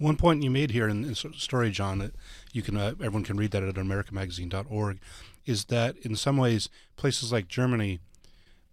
One 0.00 0.16
point 0.16 0.42
you 0.42 0.50
made 0.50 0.70
here 0.70 0.88
in 0.88 1.02
the 1.02 1.14
story, 1.14 1.70
John, 1.70 1.98
that 1.98 2.14
you 2.54 2.62
can 2.62 2.74
uh, 2.78 2.92
everyone 2.92 3.22
can 3.22 3.36
read 3.36 3.50
that 3.50 3.62
at 3.62 3.74
AmericaMagazine.org, 3.74 4.98
is 5.44 5.66
that 5.66 5.94
in 5.98 6.16
some 6.16 6.38
ways 6.38 6.70
places 6.96 7.32
like 7.32 7.48
Germany, 7.48 8.00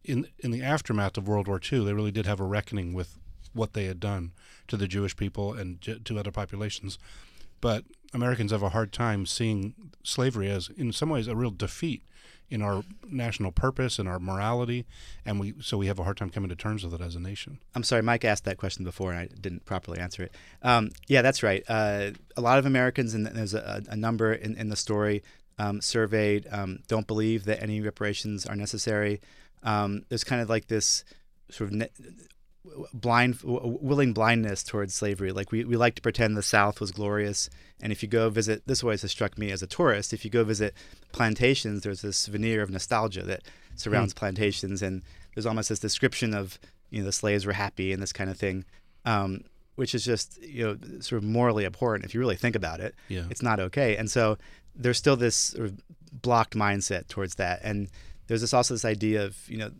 in 0.05 0.29
in 0.39 0.51
the 0.51 0.63
aftermath 0.63 1.17
of 1.17 1.27
World 1.27 1.49
War 1.49 1.59
II, 1.61 1.83
they 1.83 1.91
really 1.91 2.13
did 2.13 2.25
have 2.25 2.39
a 2.39 2.45
reckoning 2.45 2.93
with 2.93 3.19
what 3.51 3.73
they 3.73 3.85
had 3.85 3.99
done 3.99 4.31
to 4.69 4.77
the 4.77 4.87
Jewish 4.87 5.17
people 5.17 5.51
and 5.51 5.81
to 5.81 6.17
other 6.17 6.31
populations, 6.31 6.97
but 7.61 7.83
Americans 8.13 8.51
have 8.51 8.63
a 8.63 8.69
hard 8.69 8.91
time 8.91 9.25
seeing 9.25 9.73
slavery 10.03 10.49
as, 10.49 10.69
in 10.77 10.91
some 10.91 11.09
ways, 11.09 11.27
a 11.27 11.35
real 11.35 11.51
defeat 11.51 12.03
in 12.49 12.61
our 12.61 12.83
national 13.09 13.51
purpose 13.51 13.99
and 13.99 14.07
our 14.07 14.19
morality, 14.19 14.85
and 15.25 15.37
we 15.39 15.53
so 15.59 15.77
we 15.77 15.87
have 15.87 15.99
a 15.99 16.03
hard 16.03 16.15
time 16.15 16.29
coming 16.29 16.49
to 16.49 16.55
terms 16.55 16.83
with 16.83 16.93
it 16.93 17.01
as 17.01 17.15
a 17.15 17.19
nation. 17.19 17.59
I'm 17.75 17.83
sorry, 17.83 18.01
Mike 18.01 18.23
asked 18.23 18.45
that 18.45 18.57
question 18.57 18.85
before, 18.85 19.11
and 19.11 19.19
I 19.19 19.27
didn't 19.39 19.65
properly 19.65 19.99
answer 19.99 20.23
it. 20.23 20.33
Um, 20.61 20.91
yeah, 21.07 21.21
that's 21.21 21.43
right. 21.43 21.63
Uh, 21.67 22.11
a 22.37 22.41
lot 22.41 22.57
of 22.57 22.65
Americans, 22.65 23.13
and 23.13 23.25
there's 23.25 23.53
a, 23.53 23.83
a 23.89 23.97
number 23.97 24.33
in, 24.33 24.55
in 24.55 24.69
the 24.69 24.77
story 24.77 25.23
um, 25.59 25.81
surveyed, 25.81 26.47
um, 26.51 26.79
don't 26.87 27.07
believe 27.07 27.45
that 27.45 27.61
any 27.61 27.81
reparations 27.81 28.45
are 28.45 28.55
necessary. 28.55 29.19
Um, 29.63 30.03
there's 30.09 30.23
kind 30.23 30.41
of 30.41 30.49
like 30.49 30.67
this 30.67 31.03
sort 31.49 31.71
of 31.71 31.75
ne- 31.75 31.89
blind, 32.93 33.39
willing 33.43 34.13
blindness 34.13 34.63
towards 34.63 34.93
slavery. 34.93 35.31
Like 35.31 35.51
we, 35.51 35.63
we 35.63 35.77
like 35.77 35.95
to 35.95 36.01
pretend 36.01 36.35
the 36.35 36.43
South 36.43 36.79
was 36.79 36.91
glorious 36.91 37.49
and 37.81 37.91
if 37.91 38.01
you 38.01 38.09
go 38.09 38.29
visit, 38.29 38.63
this 38.65 38.83
always 38.83 39.03
has 39.03 39.11
struck 39.11 39.37
me 39.37 39.51
as 39.51 39.61
a 39.61 39.67
tourist. 39.67 40.13
If 40.13 40.25
you 40.25 40.31
go 40.31 40.43
visit 40.43 40.73
plantations, 41.11 41.83
there's 41.83 42.01
this 42.01 42.25
veneer 42.25 42.61
of 42.61 42.69
nostalgia 42.69 43.21
that 43.23 43.43
surrounds 43.75 44.13
mm. 44.13 44.17
plantations, 44.17 44.81
and 44.81 45.03
there's 45.35 45.45
almost 45.45 45.69
this 45.69 45.79
description 45.79 46.33
of 46.33 46.59
you 46.89 46.99
know 46.99 47.05
the 47.05 47.11
slaves 47.11 47.45
were 47.45 47.53
happy 47.53 47.93
and 47.93 48.01
this 48.01 48.13
kind 48.13 48.29
of 48.29 48.37
thing, 48.37 48.65
um, 49.05 49.43
which 49.75 49.93
is 49.93 50.03
just 50.03 50.41
you 50.41 50.65
know 50.65 50.99
sort 51.01 51.21
of 51.21 51.23
morally 51.23 51.65
abhorrent 51.65 52.03
if 52.03 52.13
you 52.13 52.19
really 52.19 52.35
think 52.35 52.55
about 52.55 52.79
it. 52.79 52.95
Yeah. 53.09 53.25
it's 53.29 53.43
not 53.43 53.59
okay, 53.59 53.95
and 53.95 54.09
so 54.09 54.37
there's 54.75 54.97
still 54.97 55.15
this 55.15 55.35
sort 55.35 55.65
of 55.67 55.79
blocked 56.11 56.55
mindset 56.55 57.07
towards 57.07 57.35
that, 57.35 57.59
and 57.63 57.89
there's 58.25 58.41
this 58.41 58.53
also 58.53 58.73
this 58.73 58.85
idea 58.85 59.23
of 59.23 59.37
you 59.47 59.57
know. 59.57 59.71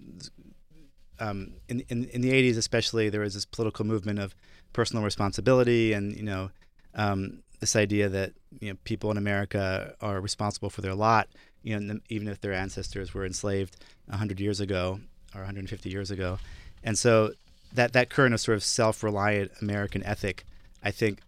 Um, 1.20 1.54
in, 1.68 1.82
in 1.90 2.06
in 2.06 2.22
the 2.22 2.32
80s, 2.32 2.58
especially, 2.58 3.10
there 3.10 3.22
was 3.22 3.34
this 3.34 3.46
political 3.46 3.86
movement 3.86 4.20
of 4.20 4.36
personal 4.74 5.04
responsibility, 5.04 5.94
and 5.94 6.16
you 6.16 6.24
know, 6.24 6.52
um, 6.96 7.44
this 7.60 7.76
idea 7.76 8.10
that 8.10 8.34
you 8.60 8.72
know 8.72 8.78
people 8.84 9.12
in 9.12 9.18
America 9.18 9.96
are 10.02 10.22
responsible 10.22 10.70
for 10.70 10.82
their 10.82 10.94
lot, 10.94 11.28
you 11.64 11.80
know, 11.80 12.00
even 12.10 12.28
if 12.28 12.42
their 12.42 12.54
ancestors 12.54 13.14
were 13.14 13.26
enslaved 13.26 13.78
100 14.06 14.40
years 14.40 14.60
ago 14.60 15.00
or 15.34 15.42
150 15.42 15.90
years 15.90 16.12
ago, 16.12 16.40
and 16.84 16.98
so 16.98 17.32
that 17.74 17.94
that 17.94 18.10
current 18.10 18.34
of 18.34 18.40
sort 18.40 18.56
of 18.56 18.64
self-reliant 18.64 19.52
American 19.62 20.04
ethic, 20.04 20.46
I 20.84 20.92
think, 20.92 21.20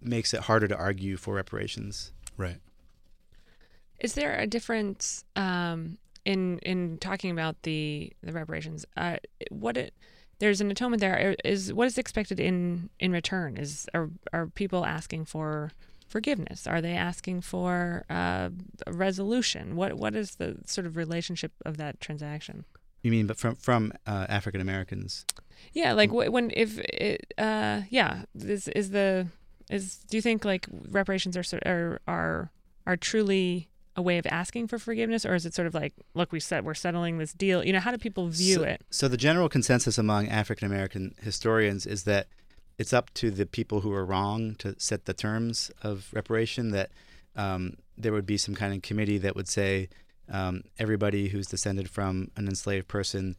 makes 0.00 0.34
it 0.34 0.40
harder 0.40 0.68
to 0.68 0.76
argue 0.76 1.16
for 1.16 1.34
reparations. 1.34 2.12
Right. 2.36 2.58
Is 3.98 4.14
there 4.14 4.38
a 4.38 4.46
difference 4.46 5.24
um, 5.34 5.98
in 6.28 6.58
in 6.58 6.98
talking 6.98 7.30
about 7.30 7.62
the 7.62 8.12
the 8.22 8.32
reparations, 8.32 8.84
uh, 8.96 9.16
what 9.50 9.78
it 9.78 9.94
there's 10.40 10.60
an 10.60 10.70
atonement 10.70 11.00
there. 11.00 11.34
Is 11.42 11.72
what 11.72 11.86
is 11.86 11.96
expected 11.96 12.38
in 12.38 12.90
in 13.00 13.12
return? 13.12 13.56
Is 13.56 13.88
are 13.94 14.10
are 14.34 14.46
people 14.46 14.84
asking 14.84 15.24
for 15.24 15.72
forgiveness? 16.06 16.66
Are 16.66 16.82
they 16.82 16.92
asking 16.92 17.40
for 17.40 18.04
uh, 18.10 18.50
a 18.86 18.92
resolution? 18.92 19.74
What 19.74 19.94
what 19.94 20.14
is 20.14 20.36
the 20.36 20.58
sort 20.66 20.86
of 20.86 20.98
relationship 20.98 21.52
of 21.64 21.78
that 21.78 21.98
transaction? 21.98 22.66
You 23.02 23.10
mean 23.10 23.26
but 23.26 23.38
from 23.38 23.54
from 23.54 23.92
uh, 24.06 24.26
african 24.28 24.60
americans? 24.60 25.24
Yeah 25.72 25.92
like 25.94 26.12
when 26.12 26.52
if 26.54 26.78
it, 26.78 27.32
uh 27.38 27.82
yeah 27.88 28.24
is 28.34 28.68
is 28.68 28.90
the 28.90 29.28
is 29.70 29.98
do 30.10 30.16
you 30.18 30.22
think 30.22 30.44
like 30.44 30.66
reparations 30.90 31.36
are 31.36 31.44
are 31.64 32.00
are 32.06 32.50
are 32.86 32.96
truly 32.96 33.68
a 33.98 34.02
way 34.02 34.16
of 34.16 34.26
asking 34.26 34.68
for 34.68 34.78
forgiveness 34.78 35.26
or 35.26 35.34
is 35.34 35.44
it 35.44 35.52
sort 35.52 35.66
of 35.66 35.74
like 35.74 35.92
look 36.14 36.30
we 36.30 36.38
said 36.38 36.64
we're 36.64 36.72
settling 36.72 37.18
this 37.18 37.32
deal? 37.32 37.64
You 37.64 37.72
know 37.72 37.80
how 37.80 37.90
do 37.90 37.98
people 37.98 38.28
view 38.28 38.54
so, 38.54 38.62
it? 38.62 38.82
so 38.90 39.08
the 39.08 39.16
general 39.16 39.48
consensus 39.48 39.98
among 39.98 40.28
african 40.28 40.66
american 40.66 41.14
historians 41.20 41.84
is 41.84 42.04
that 42.04 42.28
it's 42.78 42.92
up 42.92 43.12
to 43.14 43.32
the 43.32 43.44
people 43.44 43.80
who 43.80 43.92
are 43.92 44.04
wrong 44.04 44.54
to 44.60 44.76
set 44.78 45.06
the 45.06 45.12
terms 45.12 45.72
of 45.82 46.08
reparation 46.12 46.70
that 46.70 46.90
um, 47.34 47.74
there 47.96 48.12
would 48.12 48.26
be 48.26 48.36
some 48.36 48.54
kind 48.54 48.72
of 48.72 48.82
committee 48.82 49.18
that 49.18 49.34
would 49.34 49.48
say 49.48 49.88
um, 50.30 50.62
everybody 50.78 51.28
who's 51.28 51.48
descended 51.48 51.90
from 51.90 52.30
an 52.36 52.46
enslaved 52.46 52.86
person 52.86 53.34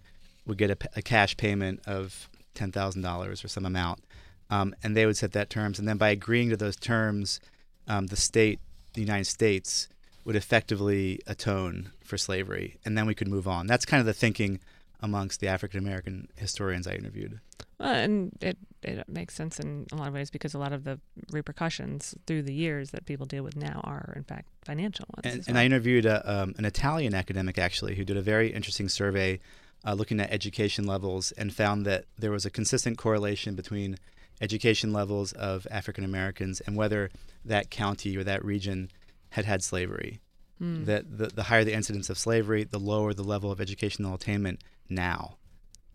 would 0.45 0.57
get 0.57 0.71
a, 0.71 0.77
a 0.97 1.01
cash 1.01 1.37
payment 1.37 1.79
of 1.87 2.29
$10000 2.55 3.43
or 3.43 3.47
some 3.47 3.65
amount. 3.65 4.03
Um, 4.49 4.75
and 4.83 4.97
they 4.97 5.05
would 5.05 5.15
set 5.15 5.31
that 5.33 5.49
terms. 5.49 5.79
And 5.79 5.87
then 5.87 5.97
by 5.97 6.09
agreeing 6.09 6.49
to 6.49 6.57
those 6.57 6.75
terms 6.75 7.39
um, 7.87 8.07
the 8.07 8.15
state 8.15 8.59
the 8.93 9.01
united 9.01 9.25
states 9.25 9.87
would 10.25 10.35
effectively 10.35 11.19
atone 11.27 11.91
for 12.03 12.17
slavery, 12.17 12.77
and 12.85 12.97
then 12.97 13.05
we 13.05 13.15
could 13.15 13.27
move 13.27 13.47
on. 13.47 13.67
That's 13.67 13.85
kind 13.85 13.99
of 13.99 14.05
the 14.05 14.13
thinking 14.13 14.59
amongst 15.01 15.39
the 15.39 15.47
African 15.47 15.79
American 15.79 16.27
historians 16.35 16.87
I 16.87 16.93
interviewed. 16.93 17.39
Well, 17.79 17.93
and 17.93 18.37
it 18.41 18.57
it 18.81 19.07
makes 19.07 19.33
sense 19.33 19.59
in 19.59 19.87
a 19.91 19.95
lot 19.95 20.07
of 20.07 20.13
ways 20.13 20.29
because 20.29 20.53
a 20.53 20.59
lot 20.59 20.73
of 20.73 20.83
the 20.83 20.99
repercussions 21.31 22.15
through 22.27 22.43
the 22.43 22.53
years 22.53 22.91
that 22.91 23.05
people 23.05 23.25
deal 23.25 23.43
with 23.43 23.55
now 23.55 23.81
are 23.83 24.13
in 24.15 24.23
fact 24.23 24.47
financial 24.63 25.05
ones. 25.15 25.25
And, 25.25 25.39
well. 25.39 25.45
and 25.49 25.57
I 25.57 25.65
interviewed 25.65 26.05
a, 26.05 26.29
um, 26.31 26.55
an 26.57 26.65
Italian 26.65 27.13
academic 27.13 27.57
actually 27.57 27.95
who 27.95 28.05
did 28.05 28.17
a 28.17 28.21
very 28.21 28.53
interesting 28.53 28.89
survey 28.89 29.39
uh, 29.85 29.93
looking 29.93 30.19
at 30.19 30.31
education 30.31 30.85
levels 30.85 31.31
and 31.33 31.53
found 31.53 31.85
that 31.85 32.05
there 32.17 32.31
was 32.31 32.45
a 32.45 32.49
consistent 32.49 32.97
correlation 32.97 33.55
between 33.55 33.97
education 34.41 34.93
levels 34.93 35.33
of 35.33 35.67
African 35.71 36.03
Americans 36.03 36.61
and 36.61 36.75
whether 36.75 37.09
that 37.45 37.69
county 37.69 38.15
or 38.15 38.23
that 38.23 38.43
region 38.43 38.89
had 39.31 39.45
had 39.45 39.63
slavery. 39.63 40.19
Mm. 40.61 40.85
That 40.85 41.17
the, 41.17 41.27
the 41.27 41.43
higher 41.43 41.63
the 41.63 41.73
incidence 41.73 42.09
of 42.09 42.17
slavery, 42.17 42.65
the 42.65 42.79
lower 42.79 43.13
the 43.13 43.23
level 43.23 43.51
of 43.51 43.61
educational 43.61 44.13
attainment 44.13 44.61
now. 44.89 45.37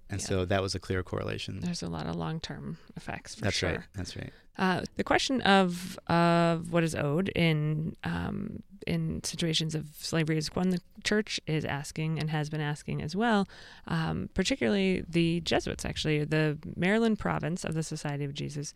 And 0.08 0.20
yeah. 0.20 0.26
so 0.26 0.44
that 0.44 0.62
was 0.62 0.74
a 0.74 0.78
clear 0.78 1.02
correlation. 1.02 1.60
There's 1.60 1.82
a 1.82 1.88
lot 1.88 2.06
of 2.06 2.16
long 2.16 2.40
term 2.40 2.78
effects 2.96 3.34
for 3.34 3.42
That's 3.42 3.56
sure. 3.56 3.70
right. 3.70 3.80
That's 3.94 4.16
right. 4.16 4.32
Uh, 4.56 4.82
the 4.96 5.04
question 5.04 5.40
of 5.42 5.98
of 6.06 6.72
what 6.72 6.84
is 6.84 6.94
owed 6.94 7.28
in 7.30 7.96
um, 8.04 8.62
in 8.86 9.22
situations 9.24 9.74
of 9.74 9.86
slavery 9.98 10.36
is 10.36 10.54
one 10.54 10.70
the 10.70 10.80
church 11.02 11.40
is 11.46 11.64
asking 11.64 12.18
and 12.18 12.30
has 12.30 12.48
been 12.48 12.60
asking 12.60 13.02
as 13.02 13.16
well. 13.16 13.48
Um, 13.88 14.28
particularly 14.34 15.04
the 15.08 15.40
Jesuits, 15.40 15.84
actually, 15.84 16.24
the 16.24 16.58
Maryland 16.76 17.18
province 17.18 17.64
of 17.64 17.74
the 17.74 17.82
Society 17.82 18.24
of 18.24 18.34
Jesus 18.34 18.72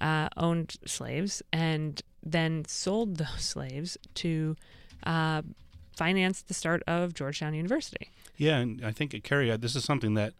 uh, 0.00 0.28
owned 0.36 0.76
slaves 0.84 1.42
and 1.52 2.02
then 2.22 2.64
sold 2.66 3.16
those 3.16 3.28
slaves 3.38 3.98
to 4.14 4.56
uh, 5.04 5.42
finance 5.96 6.42
the 6.42 6.54
start 6.54 6.82
of 6.86 7.14
Georgetown 7.14 7.54
University. 7.54 8.10
Yeah, 8.36 8.58
and 8.58 8.84
I 8.84 8.92
think, 8.92 9.20
Kerry, 9.22 9.50
uh, 9.50 9.56
this 9.56 9.76
is 9.76 9.84
something 9.84 10.14
that 10.14 10.34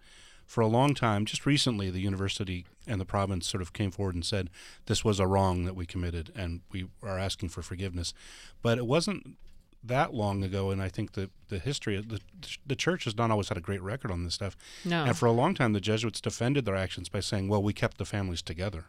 for 0.46 0.60
a 0.60 0.66
long 0.66 0.94
time, 0.94 1.24
just 1.24 1.46
recently, 1.46 1.90
the 1.90 2.00
university 2.00 2.66
and 2.86 3.00
the 3.00 3.04
province 3.04 3.46
sort 3.46 3.62
of 3.62 3.72
came 3.72 3.90
forward 3.90 4.14
and 4.14 4.24
said 4.24 4.50
this 4.86 5.04
was 5.04 5.20
a 5.20 5.26
wrong 5.26 5.64
that 5.64 5.76
we 5.76 5.86
committed 5.86 6.32
and 6.34 6.60
we 6.70 6.86
are 7.02 7.18
asking 7.18 7.48
for 7.48 7.62
forgiveness. 7.62 8.12
But 8.60 8.78
it 8.78 8.86
wasn't 8.86 9.36
that 9.84 10.14
long 10.14 10.44
ago, 10.44 10.70
and 10.70 10.80
I 10.82 10.88
think 10.88 11.12
that 11.12 11.30
the 11.48 11.58
history, 11.58 12.00
the, 12.00 12.20
the 12.66 12.76
church 12.76 13.04
has 13.04 13.16
not 13.16 13.30
always 13.30 13.48
had 13.48 13.58
a 13.58 13.62
great 13.62 13.82
record 13.82 14.10
on 14.10 14.24
this 14.24 14.34
stuff. 14.34 14.56
No. 14.84 15.04
And 15.04 15.16
for 15.16 15.26
a 15.26 15.32
long 15.32 15.54
time, 15.54 15.72
the 15.72 15.80
Jesuits 15.80 16.20
defended 16.20 16.64
their 16.64 16.76
actions 16.76 17.08
by 17.08 17.20
saying, 17.20 17.48
well, 17.48 17.62
we 17.62 17.72
kept 17.72 17.98
the 17.98 18.04
families 18.04 18.42
together 18.42 18.86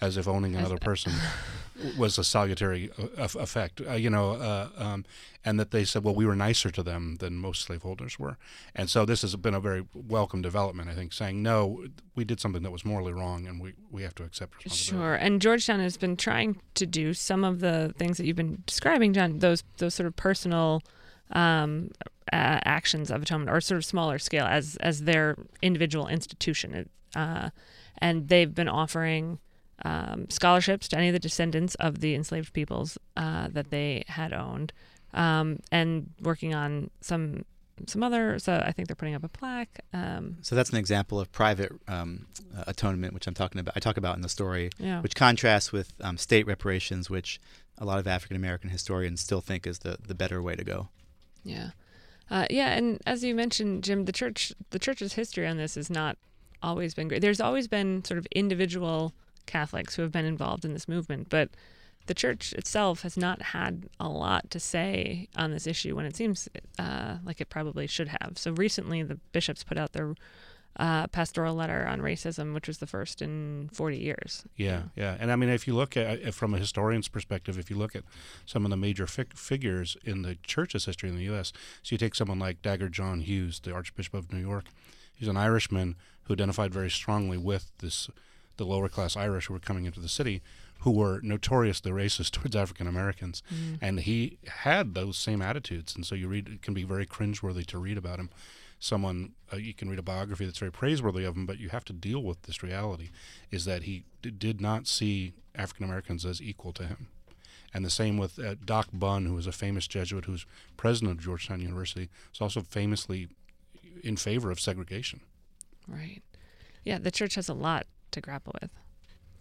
as 0.00 0.16
if 0.16 0.26
owning 0.26 0.56
another 0.56 0.78
person 0.78 1.12
was 1.96 2.18
a 2.18 2.24
salutary 2.24 2.90
uh, 2.98 3.28
effect, 3.38 3.80
uh, 3.88 3.94
you 3.94 4.10
know, 4.10 4.32
uh, 4.32 4.68
um, 4.76 5.04
and 5.44 5.58
that 5.58 5.70
they 5.70 5.84
said, 5.84 6.04
well, 6.04 6.14
we 6.14 6.26
were 6.26 6.36
nicer 6.36 6.70
to 6.70 6.82
them 6.82 7.16
than 7.20 7.36
most 7.36 7.62
slaveholders 7.62 8.18
were. 8.18 8.36
And 8.74 8.90
so 8.90 9.04
this 9.04 9.22
has 9.22 9.34
been 9.36 9.54
a 9.54 9.60
very 9.60 9.86
welcome 9.94 10.42
development, 10.42 10.88
I 10.90 10.94
think, 10.94 11.12
saying, 11.12 11.42
no, 11.42 11.86
we 12.14 12.24
did 12.24 12.40
something 12.40 12.62
that 12.62 12.70
was 12.70 12.84
morally 12.84 13.12
wrong 13.12 13.46
and 13.46 13.60
we, 13.60 13.74
we 13.90 14.02
have 14.02 14.14
to 14.16 14.24
accept 14.24 14.56
responsibility. 14.56 15.04
Sure. 15.04 15.14
And 15.14 15.40
Georgetown 15.40 15.80
has 15.80 15.96
been 15.96 16.16
trying 16.16 16.60
to 16.74 16.86
do 16.86 17.14
some 17.14 17.44
of 17.44 17.60
the 17.60 17.94
things 17.98 18.16
that 18.18 18.26
you've 18.26 18.36
been 18.36 18.62
describing, 18.66 19.12
John, 19.12 19.38
those, 19.38 19.64
those 19.78 19.94
sort 19.94 20.06
of 20.06 20.16
personal 20.16 20.82
um, 21.32 21.90
uh, 22.32 22.60
actions 22.64 23.10
of 23.10 23.22
atonement 23.22 23.50
or 23.50 23.60
sort 23.60 23.78
of 23.78 23.84
smaller 23.84 24.18
scale 24.18 24.46
as, 24.46 24.76
as 24.76 25.04
their 25.04 25.36
individual 25.62 26.08
institution. 26.08 26.88
Uh, 27.14 27.50
and 27.98 28.28
they've 28.28 28.54
been 28.54 28.68
offering 28.68 29.38
um, 29.84 30.28
scholarships 30.28 30.88
to 30.88 30.96
any 30.96 31.08
of 31.08 31.12
the 31.12 31.18
descendants 31.18 31.74
of 31.76 32.00
the 32.00 32.14
enslaved 32.14 32.52
peoples 32.52 32.98
uh, 33.16 33.48
that 33.52 33.70
they 33.70 34.04
had 34.08 34.32
owned, 34.32 34.72
um, 35.14 35.58
and 35.72 36.10
working 36.20 36.54
on 36.54 36.90
some 37.00 37.44
some 37.86 38.02
other. 38.02 38.38
So 38.38 38.62
I 38.64 38.72
think 38.72 38.88
they're 38.88 38.96
putting 38.96 39.14
up 39.14 39.24
a 39.24 39.28
plaque. 39.28 39.80
Um, 39.92 40.36
so 40.42 40.54
that's 40.54 40.70
an 40.70 40.76
example 40.76 41.18
of 41.18 41.32
private 41.32 41.72
um, 41.88 42.26
uh, 42.56 42.64
atonement, 42.66 43.14
which 43.14 43.26
I'm 43.26 43.34
talking 43.34 43.58
about. 43.60 43.74
I 43.76 43.80
talk 43.80 43.96
about 43.96 44.16
in 44.16 44.22
the 44.22 44.28
story, 44.28 44.70
yeah. 44.78 45.00
which 45.00 45.14
contrasts 45.14 45.72
with 45.72 45.92
um, 46.00 46.18
state 46.18 46.46
reparations, 46.46 47.08
which 47.08 47.40
a 47.78 47.84
lot 47.84 47.98
of 47.98 48.06
African 48.06 48.36
American 48.36 48.70
historians 48.70 49.20
still 49.20 49.40
think 49.40 49.66
is 49.66 49.80
the 49.80 49.98
the 50.06 50.14
better 50.14 50.42
way 50.42 50.54
to 50.54 50.64
go. 50.64 50.88
Yeah. 51.42 51.70
Uh, 52.30 52.46
yeah, 52.48 52.68
and 52.68 53.00
as 53.06 53.24
you 53.24 53.34
mentioned, 53.34 53.82
Jim, 53.82 54.04
the 54.04 54.12
church, 54.12 54.52
the 54.70 54.78
church's 54.78 55.14
history 55.14 55.48
on 55.48 55.56
this 55.56 55.74
has 55.74 55.90
not 55.90 56.16
always 56.62 56.94
been 56.94 57.08
great. 57.08 57.20
There's 57.20 57.40
always 57.40 57.66
been 57.66 58.04
sort 58.04 58.18
of 58.18 58.26
individual 58.30 59.14
Catholics 59.50 59.96
who 59.96 60.02
have 60.02 60.12
been 60.12 60.24
involved 60.24 60.64
in 60.64 60.72
this 60.72 60.88
movement, 60.88 61.28
but 61.28 61.50
the 62.06 62.14
church 62.14 62.52
itself 62.54 63.02
has 63.02 63.16
not 63.16 63.42
had 63.42 63.88
a 63.98 64.08
lot 64.08 64.50
to 64.50 64.60
say 64.60 65.28
on 65.36 65.50
this 65.50 65.66
issue 65.66 65.94
when 65.94 66.06
it 66.06 66.16
seems 66.16 66.48
uh, 66.78 67.16
like 67.24 67.40
it 67.40 67.50
probably 67.50 67.86
should 67.86 68.08
have. 68.08 68.32
So 68.36 68.52
recently, 68.52 69.02
the 69.02 69.18
bishops 69.32 69.62
put 69.62 69.78
out 69.78 69.92
their 69.92 70.14
uh, 70.76 71.06
pastoral 71.08 71.54
letter 71.54 71.86
on 71.86 72.00
racism, 72.00 72.54
which 72.54 72.68
was 72.68 72.78
the 72.78 72.86
first 72.86 73.20
in 73.20 73.68
40 73.72 73.98
years. 73.98 74.44
Yeah, 74.56 74.84
yeah. 74.96 75.16
And 75.18 75.30
I 75.30 75.36
mean, 75.36 75.50
if 75.50 75.66
you 75.66 75.74
look 75.74 75.96
at 75.96 76.32
from 76.32 76.54
a 76.54 76.58
historian's 76.58 77.08
perspective, 77.08 77.58
if 77.58 77.70
you 77.70 77.76
look 77.76 77.94
at 77.94 78.04
some 78.46 78.64
of 78.64 78.70
the 78.70 78.76
major 78.76 79.06
figures 79.06 79.96
in 80.04 80.22
the 80.22 80.36
church's 80.42 80.86
history 80.86 81.08
in 81.08 81.16
the 81.16 81.24
U.S., 81.24 81.52
so 81.82 81.94
you 81.94 81.98
take 81.98 82.14
someone 82.14 82.38
like 82.38 82.62
Dagger 82.62 82.88
John 82.88 83.20
Hughes, 83.20 83.60
the 83.60 83.74
Archbishop 83.74 84.14
of 84.14 84.32
New 84.32 84.40
York, 84.40 84.66
he's 85.12 85.28
an 85.28 85.36
Irishman 85.36 85.96
who 86.24 86.34
identified 86.34 86.72
very 86.72 86.90
strongly 86.90 87.36
with 87.36 87.72
this 87.78 88.08
the 88.60 88.66
lower 88.66 88.90
class 88.90 89.16
Irish 89.16 89.46
who 89.46 89.54
were 89.54 89.58
coming 89.58 89.86
into 89.86 90.00
the 90.00 90.08
city, 90.08 90.42
who 90.80 90.90
were 90.90 91.18
notoriously 91.22 91.90
racist 91.90 92.30
towards 92.32 92.54
African 92.54 92.86
Americans, 92.86 93.42
mm. 93.52 93.78
and 93.80 94.00
he 94.00 94.38
had 94.46 94.94
those 94.94 95.16
same 95.16 95.42
attitudes. 95.42 95.96
And 95.96 96.04
so 96.04 96.14
you 96.14 96.28
read 96.28 96.46
it 96.46 96.62
can 96.62 96.74
be 96.74 96.84
very 96.84 97.06
cringeworthy 97.06 97.66
to 97.66 97.78
read 97.78 97.98
about 97.98 98.20
him. 98.20 98.30
Someone 98.78 99.32
uh, 99.52 99.56
you 99.56 99.74
can 99.74 99.88
read 99.88 99.98
a 99.98 100.02
biography 100.02 100.44
that's 100.44 100.58
very 100.58 100.72
praiseworthy 100.72 101.24
of 101.24 101.36
him, 101.36 101.46
but 101.46 101.58
you 101.58 101.70
have 101.70 101.84
to 101.86 101.92
deal 101.92 102.22
with 102.22 102.42
this 102.42 102.62
reality: 102.62 103.08
is 103.50 103.64
that 103.64 103.84
he 103.84 104.04
d- 104.22 104.30
did 104.30 104.60
not 104.60 104.86
see 104.86 105.32
African 105.54 105.84
Americans 105.84 106.24
as 106.24 106.40
equal 106.40 106.72
to 106.74 106.84
him. 106.84 107.08
And 107.72 107.84
the 107.84 107.90
same 107.90 108.18
with 108.18 108.38
uh, 108.38 108.56
Doc 108.64 108.88
Bunn, 108.92 109.26
who 109.26 109.34
was 109.34 109.46
a 109.46 109.52
famous 109.52 109.86
Jesuit 109.86 110.24
who's 110.24 110.44
president 110.76 111.12
of 111.12 111.24
Georgetown 111.24 111.60
University, 111.60 112.08
is 112.34 112.40
also 112.40 112.62
famously 112.62 113.28
in 114.02 114.16
favor 114.16 114.50
of 114.50 114.60
segregation. 114.60 115.20
Right. 115.86 116.22
Yeah, 116.84 116.98
the 116.98 117.10
church 117.10 117.36
has 117.36 117.48
a 117.48 117.54
lot 117.54 117.86
to 118.12 118.20
grapple 118.20 118.54
with. 118.60 118.70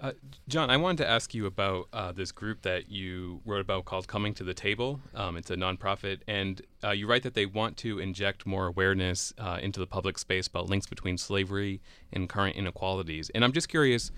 Uh, 0.02 0.14
John, 0.48 0.70
I 0.70 0.78
wanted 0.78 1.04
to 1.04 1.10
ask 1.10 1.34
you 1.34 1.46
about 1.46 1.90
uh, 1.92 2.14
this 2.14 2.32
group 2.32 2.62
that 2.62 2.90
you 2.90 3.42
wrote 3.46 3.60
about 3.60 3.84
called 3.84 4.08
Coming 4.08 4.34
to 4.36 4.46
the 4.46 4.54
Table. 4.54 5.02
Um, 5.14 5.36
it's 5.36 5.52
a 5.52 5.58
nonprofit, 5.58 6.22
and 6.26 6.62
uh, 6.82 6.92
you 6.92 7.06
write 7.06 7.24
that 7.24 7.34
they 7.34 7.46
want 7.46 7.76
to 7.78 8.00
inject 8.00 8.46
more 8.46 8.68
awareness 8.68 9.34
uh, 9.38 9.60
into 9.62 9.78
the 9.78 9.88
public 9.88 10.18
space 10.18 10.48
about 10.48 10.70
links 10.70 10.88
between 10.88 11.18
slavery 11.18 11.82
and 12.14 12.30
current 12.30 12.56
inequalities. 12.56 13.30
And 13.32 13.44
I'm 13.44 13.52
just 13.52 13.68
curious. 13.68 14.10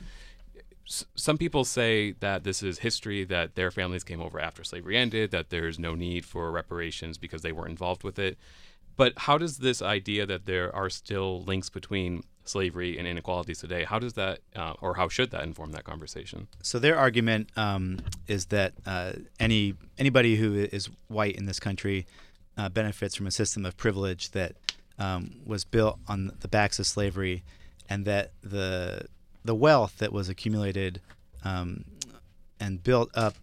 S- 0.87 1.05
some 1.15 1.39
people 1.39 1.65
say 1.65 2.11
that 2.19 2.43
this 2.43 2.61
is 2.61 2.79
history, 2.79 3.23
that 3.25 3.55
their 3.55 3.71
families 3.71 4.03
came 4.03 4.21
over 4.21 4.39
after 4.39 4.63
slavery 4.63 4.97
ended, 4.97 5.31
that 5.31 5.49
there's 5.49 5.79
no 5.79 5.95
need 5.95 6.25
for 6.25 6.51
reparations 6.51 7.17
because 7.17 7.41
they 7.41 7.51
weren't 7.51 7.71
involved 7.71 8.03
with 8.03 8.19
it. 8.19 8.37
But 8.97 9.13
how 9.17 9.37
does 9.37 9.57
this 9.57 9.81
idea 9.81 10.25
that 10.25 10.45
there 10.45 10.75
are 10.75 10.89
still 10.89 11.43
links 11.43 11.69
between 11.69 12.23
slavery 12.45 12.97
and 12.97 13.07
inequalities 13.07 13.59
today. 13.59 13.83
How 13.83 13.99
does 13.99 14.13
that, 14.13 14.39
uh, 14.55 14.73
or 14.81 14.95
how 14.95 15.07
should 15.09 15.31
that 15.31 15.43
inform 15.43 15.71
that 15.71 15.83
conversation? 15.83 16.47
So 16.61 16.79
their 16.79 16.97
argument 16.97 17.49
um, 17.55 17.99
is 18.27 18.47
that 18.47 18.73
uh, 18.85 19.13
any 19.39 19.75
anybody 19.97 20.35
who 20.35 20.55
is 20.55 20.89
white 21.07 21.35
in 21.35 21.45
this 21.45 21.59
country 21.59 22.05
uh, 22.57 22.69
benefits 22.69 23.15
from 23.15 23.27
a 23.27 23.31
system 23.31 23.65
of 23.65 23.77
privilege 23.77 24.31
that 24.31 24.55
um, 24.99 25.35
was 25.45 25.63
built 25.63 25.99
on 26.07 26.31
the 26.39 26.47
backs 26.47 26.79
of 26.79 26.87
slavery, 26.87 27.43
and 27.89 28.05
that 28.05 28.31
the 28.41 29.05
the 29.43 29.55
wealth 29.55 29.97
that 29.97 30.13
was 30.13 30.29
accumulated 30.29 31.01
um, 31.43 31.85
and 32.59 32.83
built 32.83 33.09
up 33.15 33.35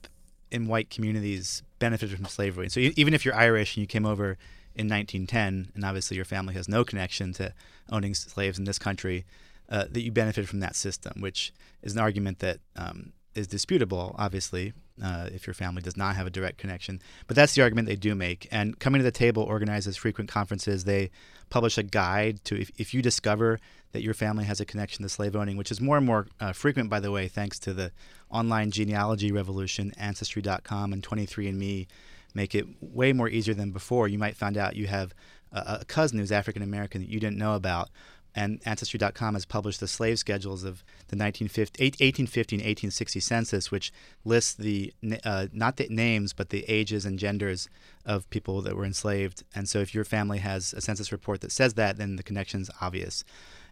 in 0.51 0.67
white 0.67 0.89
communities 0.91 1.63
benefited 1.79 2.17
from 2.17 2.27
slavery. 2.27 2.69
So 2.69 2.81
even 2.81 3.13
if 3.15 3.25
you're 3.25 3.35
Irish 3.35 3.77
and 3.77 3.83
you 3.83 3.87
came 3.87 4.07
over 4.07 4.39
in 4.79 4.89
1910, 4.89 5.73
and 5.75 5.85
obviously 5.85 6.17
your 6.17 6.25
family 6.25 6.55
has 6.55 6.69
no 6.69 6.85
connection 6.85 7.33
to 7.35 7.53
owning 7.91 8.15
slaves 8.15 8.59
in 8.59 8.65
this 8.65 8.79
country, 8.79 9.27
uh, 9.69 9.85
that 9.91 10.03
you 10.03 10.13
benefited 10.13 10.49
from 10.49 10.61
that 10.61 10.77
system, 10.77 11.21
which 11.21 11.53
is 11.83 11.93
an 11.95 11.99
argument 11.99 12.39
that 12.39 12.59
um, 12.77 13.13
is 13.35 13.47
disputable, 13.47 14.15
obviously, 14.19 14.73
uh, 15.03 15.29
if 15.33 15.47
your 15.47 15.55
family 15.55 15.83
does 15.83 15.97
not 15.97 16.17
have 16.17 16.27
a 16.27 16.31
direct 16.31 16.59
connection. 16.59 17.01
But 17.27 17.37
that's 17.37 17.55
the 17.55 17.63
argument 17.63 17.89
they 17.89 17.97
do 17.97 18.15
make. 18.15 18.49
And 18.51 18.79
Coming 18.79 19.01
to 19.01 19.05
the 19.05 19.11
Table 19.11 19.43
organizes 19.43 19.97
frequent 19.97 20.31
conferences. 20.31 20.85
They 20.85 21.11
publish 21.51 21.79
a 21.79 21.83
guide 21.83 22.45
to 22.45 22.61
if, 22.61 22.71
if 22.77 22.95
you 22.95 23.03
discover 23.03 23.59
that 23.93 24.03
your 24.03 24.15
family 24.15 24.45
has 24.45 24.61
a 24.61 24.65
connection 24.65 25.03
to 25.03 25.09
slave 25.09 25.35
owning, 25.35 25.57
which 25.57 25.71
is 25.71 25.81
more 25.81 25.97
and 25.97 26.07
more 26.07 26.27
uh, 26.41 26.53
frequent, 26.53 26.91
by 26.91 27.01
the 27.01 27.11
way, 27.11 27.29
thanks 27.29 27.59
to 27.61 27.73
the 27.73 27.91
online 28.31 28.71
genealogy 28.71 29.33
revolution, 29.33 29.93
Ancestry.com 29.97 30.93
and 30.93 31.03
23andMe 31.03 31.87
make 32.35 32.55
it 32.55 32.67
way 32.81 33.13
more 33.13 33.29
easier 33.29 33.55
than 33.55 33.71
before. 33.71 34.09
You 34.09 34.19
might 34.19 34.37
find 34.37 34.57
out 34.57 34.77
you 34.77 34.87
have 34.87 35.15
a, 35.53 35.79
a 35.81 35.85
cousin 35.85 36.19
who's 36.19 36.33
African 36.33 36.63
American 36.63 37.01
that 37.01 37.11
you 37.11 37.21
didn't 37.21 37.39
know 37.39 37.55
about 37.55 37.91
and 38.39 38.61
Ancestry.com 38.65 39.35
has 39.35 39.45
published 39.45 39.81
the 39.81 39.89
slave 39.89 40.19
schedules 40.19 40.63
of 40.63 40.85
the 41.09 41.17
1850 41.17 41.85
and 41.85 42.63
1860 42.63 43.21
census, 43.21 43.71
which 43.71 43.93
lists 44.25 44.55
the 44.55 44.93
uh, 45.25 45.49
not 45.53 45.77
the 45.77 45.89
names 45.89 46.33
but 46.33 46.51
the 46.51 46.65
ages 46.69 47.05
and 47.05 47.19
genders 47.19 47.69
of 48.05 48.31
people 48.31 48.63
that 48.63 48.77
were 48.77 48.85
enslaved. 48.85 49.43
And 49.55 49.69
so, 49.69 49.81
if 49.81 49.95
your 49.95 50.05
family 50.05 50.39
has 50.39 50.73
a 50.73 50.81
census 50.81 51.11
report 51.11 51.41
that 51.41 51.53
says 51.53 51.75
that, 51.75 51.97
then 51.97 52.15
the 52.15 52.23
connection's 52.23 52.71
obvious. 52.81 53.25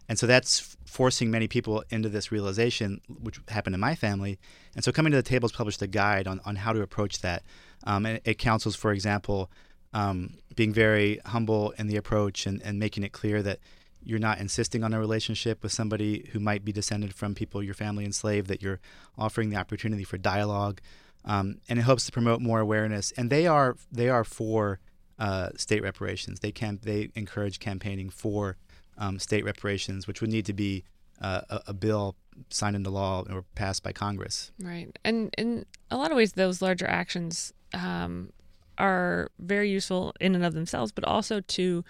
And 0.09 0.17
so 0.17 0.25
that's 0.25 0.77
forcing 0.85 1.29
many 1.29 1.47
people 1.47 1.83
into 1.89 2.09
this 2.09 2.31
realization, 2.31 3.01
which 3.07 3.39
happened 3.49 3.75
in 3.75 3.81
my 3.81 3.95
family. 3.95 4.39
And 4.75 4.83
so, 4.83 4.91
Coming 4.91 5.11
to 5.11 5.17
the 5.17 5.23
Table 5.23 5.47
has 5.47 5.55
published 5.55 5.81
a 5.81 5.87
guide 5.87 6.27
on, 6.27 6.39
on 6.45 6.55
how 6.55 6.73
to 6.73 6.81
approach 6.81 7.21
that. 7.21 7.43
Um, 7.83 8.05
and 8.05 8.21
it 8.23 8.37
counsels, 8.37 8.75
for 8.75 8.91
example, 8.91 9.51
um, 9.93 10.35
being 10.55 10.73
very 10.73 11.19
humble 11.25 11.71
in 11.71 11.87
the 11.87 11.97
approach 11.97 12.45
and, 12.45 12.61
and 12.63 12.79
making 12.79 13.03
it 13.03 13.11
clear 13.11 13.41
that 13.43 13.59
you're 14.03 14.19
not 14.19 14.39
insisting 14.39 14.83
on 14.83 14.93
a 14.93 14.99
relationship 14.99 15.61
with 15.61 15.71
somebody 15.71 16.29
who 16.31 16.39
might 16.39 16.63
be 16.63 16.71
descended 16.71 17.13
from 17.13 17.35
people 17.35 17.61
your 17.61 17.73
family 17.73 18.05
enslaved, 18.05 18.47
that 18.47 18.61
you're 18.61 18.79
offering 19.17 19.49
the 19.49 19.57
opportunity 19.57 20.03
for 20.03 20.17
dialogue. 20.17 20.79
Um, 21.25 21.57
and 21.67 21.77
it 21.77 21.81
hopes 21.81 22.05
to 22.05 22.11
promote 22.11 22.39
more 22.39 22.59
awareness. 22.59 23.11
And 23.17 23.29
they 23.29 23.47
are 23.47 23.75
they 23.91 24.07
are 24.07 24.23
for 24.23 24.79
uh, 25.19 25.49
state 25.57 25.83
reparations. 25.83 26.39
They 26.39 26.51
can 26.51 26.79
they 26.83 27.09
encourage 27.15 27.59
campaigning 27.59 28.09
for 28.09 28.55
um, 28.97 29.19
state 29.19 29.43
reparations, 29.43 30.07
which 30.07 30.21
would 30.21 30.29
need 30.29 30.45
to 30.45 30.53
be 30.53 30.83
uh, 31.21 31.41
a, 31.49 31.61
a, 31.67 31.73
bill 31.73 32.15
signed 32.49 32.75
into 32.75 32.89
law 32.89 33.23
or 33.29 33.43
passed 33.55 33.83
by 33.83 33.91
Congress. 33.91 34.51
Right, 34.61 34.97
and 35.03 35.33
in 35.37 35.65
a 35.89 35.97
lot 35.97 36.11
of 36.11 36.17
ways, 36.17 36.33
those 36.33 36.61
larger 36.61 36.87
actions 36.87 37.53
um, 37.73 38.31
are 38.77 39.29
very 39.39 39.69
useful 39.69 40.13
in 40.19 40.35
and 40.35 40.45
of 40.45 40.53
themselves, 40.53 40.91
but 40.91 41.03
also 41.03 41.41
to 41.41 41.83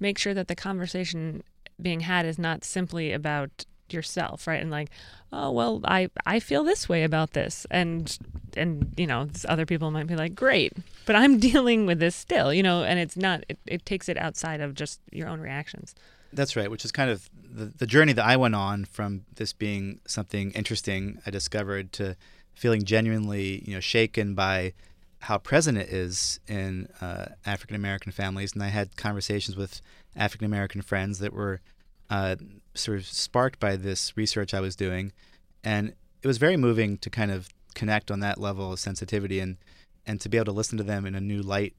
make 0.00 0.18
sure 0.18 0.34
that 0.34 0.48
the 0.48 0.56
conversation 0.56 1.42
being 1.80 2.00
had 2.00 2.26
is 2.26 2.38
not 2.38 2.64
simply 2.64 3.12
about 3.12 3.64
yourself 3.92 4.46
right? 4.46 4.60
And 4.60 4.70
like 4.70 4.88
oh 5.32 5.50
well 5.50 5.80
i 5.84 6.08
i 6.24 6.40
feel 6.40 6.64
this 6.64 6.88
way 6.88 7.04
about 7.04 7.32
this. 7.32 7.66
And 7.70 8.16
and 8.56 8.92
you 8.96 9.06
know 9.06 9.28
other 9.48 9.66
people 9.66 9.90
might 9.90 10.06
be 10.06 10.16
like 10.16 10.34
great 10.34 10.72
but 11.06 11.16
i'm 11.16 11.38
dealing 11.50 11.86
with 11.86 11.98
this 11.98 12.16
still 12.16 12.52
you 12.52 12.62
know? 12.62 12.84
And 12.84 12.98
it's 12.98 13.16
not 13.16 13.44
it, 13.48 13.58
it 13.66 13.86
takes 13.86 14.08
it 14.08 14.16
outside 14.16 14.60
of 14.60 14.74
just 14.74 15.00
your 15.10 15.28
own 15.28 15.40
reactions 15.40 15.94
that's 16.32 16.56
right 16.56 16.70
which 16.70 16.84
is 16.84 16.92
kind 16.92 17.10
of 17.10 17.28
the, 17.34 17.66
the 17.66 17.86
journey 17.86 18.12
that 18.12 18.24
i 18.24 18.36
went 18.36 18.54
on 18.54 18.84
from 18.84 19.22
this 19.36 19.52
being 19.52 20.00
something 20.06 20.50
interesting 20.52 21.20
i 21.26 21.30
discovered 21.30 21.92
to 21.92 22.16
feeling 22.54 22.82
genuinely 22.84 23.62
you 23.66 23.74
know 23.74 23.80
shaken 23.80 24.34
by 24.34 24.72
how 25.20 25.38
present 25.38 25.78
it 25.78 25.88
is 25.88 26.40
in 26.48 26.88
uh, 27.00 27.26
african 27.46 27.76
american 27.76 28.12
families 28.12 28.52
and 28.52 28.62
i 28.62 28.68
had 28.68 28.96
conversations 28.96 29.56
with 29.56 29.80
african 30.16 30.46
american 30.46 30.82
friends 30.82 31.18
that 31.18 31.32
were 31.32 31.60
uh, 32.12 32.36
sort 32.74 32.98
of 32.98 33.06
sparked 33.06 33.58
by 33.58 33.74
this 33.74 34.14
research 34.18 34.52
I 34.52 34.60
was 34.60 34.76
doing, 34.76 35.12
and 35.64 35.94
it 36.22 36.26
was 36.26 36.36
very 36.36 36.58
moving 36.58 36.98
to 36.98 37.08
kind 37.08 37.30
of 37.30 37.48
connect 37.74 38.10
on 38.10 38.20
that 38.20 38.38
level 38.38 38.72
of 38.72 38.78
sensitivity 38.78 39.40
and 39.40 39.56
and 40.04 40.20
to 40.20 40.28
be 40.28 40.36
able 40.36 40.46
to 40.46 40.52
listen 40.52 40.76
to 40.76 40.84
them 40.84 41.06
in 41.06 41.14
a 41.14 41.20
new 41.20 41.40
light, 41.40 41.74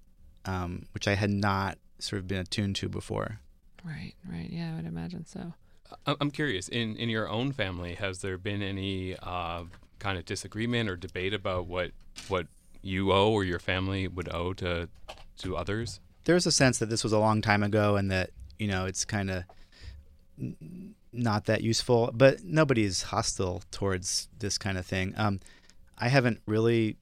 um, 0.46 0.88
which 0.94 1.08
I 1.08 1.14
had 1.14 1.30
not 1.30 1.78
sort 2.00 2.20
of 2.20 2.28
been 2.28 2.40
attuned 2.40 2.78
to 2.78 2.90
before. 2.90 3.42
Right, 3.84 4.14
right, 4.30 4.50
yeah, 4.50 4.72
I 4.72 4.76
would 4.76 4.86
imagine 4.86 5.26
so. 5.26 5.54
I'm 6.06 6.32
curious. 6.32 6.70
In 6.70 6.96
in 6.96 7.10
your 7.10 7.30
own 7.30 7.52
family, 7.52 7.96
has 7.96 8.20
there 8.20 8.38
been 8.38 8.62
any 8.62 9.16
uh, 9.22 9.64
kind 10.00 10.18
of 10.18 10.26
disagreement 10.26 10.90
or 10.90 10.96
debate 10.96 11.34
about 11.34 11.68
what 11.68 11.92
what 12.28 12.48
you 12.82 13.12
owe 13.12 13.32
or 13.32 13.44
your 13.44 13.60
family 13.60 14.08
would 14.08 14.34
owe 14.34 14.54
to 14.54 14.90
to 15.40 15.58
others? 15.58 16.00
There's 16.24 16.46
a 16.46 16.52
sense 16.52 16.80
that 16.80 16.90
this 16.90 17.04
was 17.04 17.14
a 17.14 17.20
long 17.20 17.42
time 17.42 17.64
ago, 17.64 17.96
and 17.96 18.10
that 18.12 18.32
you 18.58 18.68
know 18.68 18.86
it's 18.86 19.06
kind 19.06 19.30
of 19.30 19.44
not 21.12 21.46
that 21.46 21.62
useful, 21.62 22.10
but 22.14 22.44
nobody's 22.44 23.04
hostile 23.04 23.62
towards 23.72 24.30
this 24.40 24.58
kind 24.58 24.78
of 24.78 24.86
thing. 24.86 25.14
Um, 25.16 25.40
I 25.98 26.08
haven't 26.08 26.42
really 26.46 26.98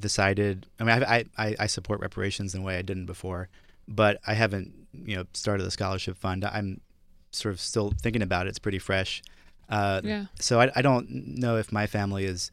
decided. 0.00 0.66
I 0.78 0.84
mean, 0.84 1.02
I, 1.02 1.24
I, 1.38 1.56
I 1.60 1.66
support 1.66 2.00
reparations 2.00 2.54
in 2.54 2.60
a 2.60 2.64
way 2.64 2.76
I 2.76 2.82
didn't 2.82 3.06
before, 3.06 3.48
but 3.88 4.20
I 4.26 4.34
haven't 4.34 4.83
you 5.04 5.16
know 5.16 5.24
started 5.32 5.64
the 5.64 5.70
scholarship 5.70 6.16
fund. 6.16 6.44
I'm 6.44 6.80
sort 7.32 7.54
of 7.54 7.60
still 7.60 7.92
thinking 8.00 8.22
about 8.22 8.46
it. 8.46 8.50
It's 8.50 8.58
pretty 8.58 8.78
fresh. 8.78 9.22
Uh, 9.68 10.00
yeah. 10.04 10.26
So 10.38 10.60
I, 10.60 10.70
I 10.76 10.82
don't 10.82 11.08
know 11.10 11.56
if 11.56 11.72
my 11.72 11.86
family 11.86 12.24
is 12.24 12.50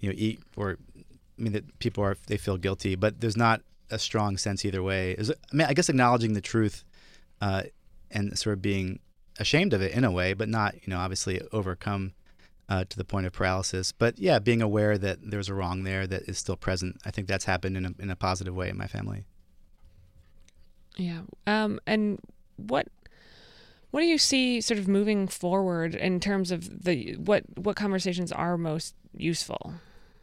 you 0.00 0.08
know 0.08 0.14
eat 0.16 0.40
or 0.56 0.78
I 0.96 1.42
mean 1.42 1.52
that 1.52 1.78
people 1.78 2.04
are 2.04 2.16
they 2.26 2.36
feel 2.36 2.56
guilty, 2.56 2.94
but 2.94 3.20
there's 3.20 3.36
not 3.36 3.62
a 3.90 3.98
strong 3.98 4.36
sense 4.36 4.64
either 4.64 4.82
way. 4.82 5.16
I 5.18 5.56
mean, 5.56 5.66
I 5.66 5.72
guess 5.72 5.88
acknowledging 5.88 6.34
the 6.34 6.40
truth 6.40 6.84
uh, 7.40 7.62
and 8.10 8.38
sort 8.38 8.54
of 8.54 8.62
being 8.62 9.00
ashamed 9.38 9.72
of 9.72 9.82
it 9.82 9.92
in 9.92 10.04
a 10.04 10.10
way, 10.10 10.34
but 10.34 10.48
not, 10.48 10.74
you 10.74 10.88
know, 10.88 10.98
obviously 10.98 11.40
overcome 11.52 12.12
uh, 12.68 12.84
to 12.88 12.96
the 12.96 13.04
point 13.04 13.26
of 13.26 13.32
paralysis. 13.32 13.92
But 13.92 14.18
yeah, 14.18 14.38
being 14.38 14.62
aware 14.62 14.98
that 14.98 15.18
there's 15.22 15.48
a 15.48 15.54
wrong 15.54 15.84
there 15.84 16.06
that 16.06 16.22
is 16.22 16.38
still 16.38 16.56
present. 16.56 17.00
I 17.04 17.10
think 17.10 17.28
that's 17.28 17.44
happened 17.44 17.76
in 17.76 17.86
a, 17.86 17.94
in 17.98 18.10
a 18.10 18.16
positive 18.16 18.54
way 18.54 18.68
in 18.68 18.76
my 18.76 18.86
family. 18.86 19.24
Yeah. 20.98 21.20
Um, 21.46 21.80
and 21.86 22.20
what 22.56 22.88
what 23.90 24.00
do 24.00 24.06
you 24.06 24.18
see 24.18 24.60
sort 24.60 24.78
of 24.78 24.86
moving 24.86 25.28
forward 25.28 25.94
in 25.94 26.20
terms 26.20 26.50
of 26.50 26.84
the 26.84 27.14
what 27.16 27.44
what 27.56 27.76
conversations 27.76 28.30
are 28.32 28.58
most 28.58 28.94
useful? 29.16 29.74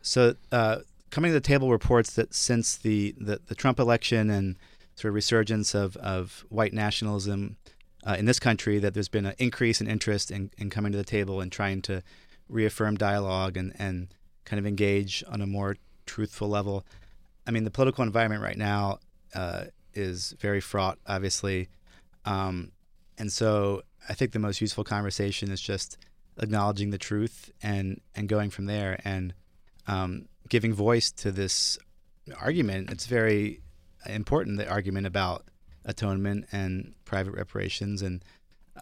So, 0.02 0.36
uh, 0.52 0.80
coming 1.10 1.30
to 1.30 1.34
the 1.34 1.42
table 1.42 1.72
reports 1.72 2.14
that 2.14 2.34
since 2.36 2.78
the, 2.78 3.16
the, 3.18 3.40
the 3.48 3.56
Trump 3.56 3.80
election 3.80 4.30
and 4.30 4.56
sort 4.96 5.10
of 5.10 5.16
resurgence 5.16 5.74
of, 5.74 5.98
of 5.98 6.46
white 6.50 6.74
nationalism, 6.74 7.58
uh, 8.06 8.16
in 8.20 8.26
this 8.26 8.40
country 8.40 8.78
that 8.78 8.94
there's 8.94 9.08
been 9.08 9.26
an 9.26 9.34
increase 9.40 9.82
in 9.82 9.88
interest 9.88 10.30
in, 10.30 10.52
in 10.58 10.70
coming 10.70 10.92
to 10.92 10.98
the 10.98 11.04
table 11.04 11.42
and 11.42 11.52
trying 11.52 11.82
to 11.82 12.04
reaffirm 12.50 12.96
dialogue 12.96 13.58
and, 13.58 13.74
and 13.80 14.10
kind 14.46 14.60
of 14.60 14.68
engage 14.68 15.24
on 15.28 15.42
a 15.42 15.48
more 15.48 15.76
truthful 16.06 16.48
level. 16.48 16.86
I 17.48 17.52
mean, 17.52 17.64
the 17.64 17.72
political 17.72 18.04
environment 18.04 18.44
right 18.44 18.58
now 18.58 19.00
uh, 19.34 19.66
is 19.96 20.36
very 20.40 20.62
fraught, 20.62 21.00
obviously. 21.08 21.70
Um, 22.26 22.72
and 23.18 23.32
so 23.32 23.84
I 24.10 24.14
think 24.14 24.32
the 24.32 24.40
most 24.40 24.62
useful 24.62 24.84
conversation 24.84 25.52
is 25.52 25.62
just 25.62 25.98
acknowledging 26.38 26.90
the 26.90 26.98
truth 26.98 27.52
and, 27.64 28.02
and 28.16 28.28
going 28.28 28.50
from 28.50 28.66
there 28.66 29.00
and 29.06 29.34
um, 29.88 30.28
giving 30.50 30.74
voice 30.74 31.12
to 31.12 31.32
this 31.32 31.78
argument. 32.40 32.90
It's 32.92 33.06
very 33.06 33.62
important, 34.08 34.58
the 34.58 34.70
argument 34.70 35.08
about 35.08 35.46
atonement 35.86 36.48
and 36.52 36.94
private 37.06 37.34
reparations. 37.34 38.02
And 38.02 38.24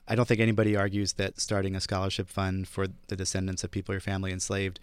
I 0.08 0.16
don't 0.16 0.28
think 0.28 0.40
anybody 0.40 0.76
argues 0.76 1.14
that 1.14 1.40
starting 1.40 1.76
a 1.76 1.82
scholarship 1.82 2.30
fund 2.30 2.68
for 2.68 2.88
the 3.08 3.16
descendants 3.16 3.64
of 3.64 3.72
people 3.72 3.94
your 3.94 4.02
family 4.02 4.32
enslaved 4.32 4.80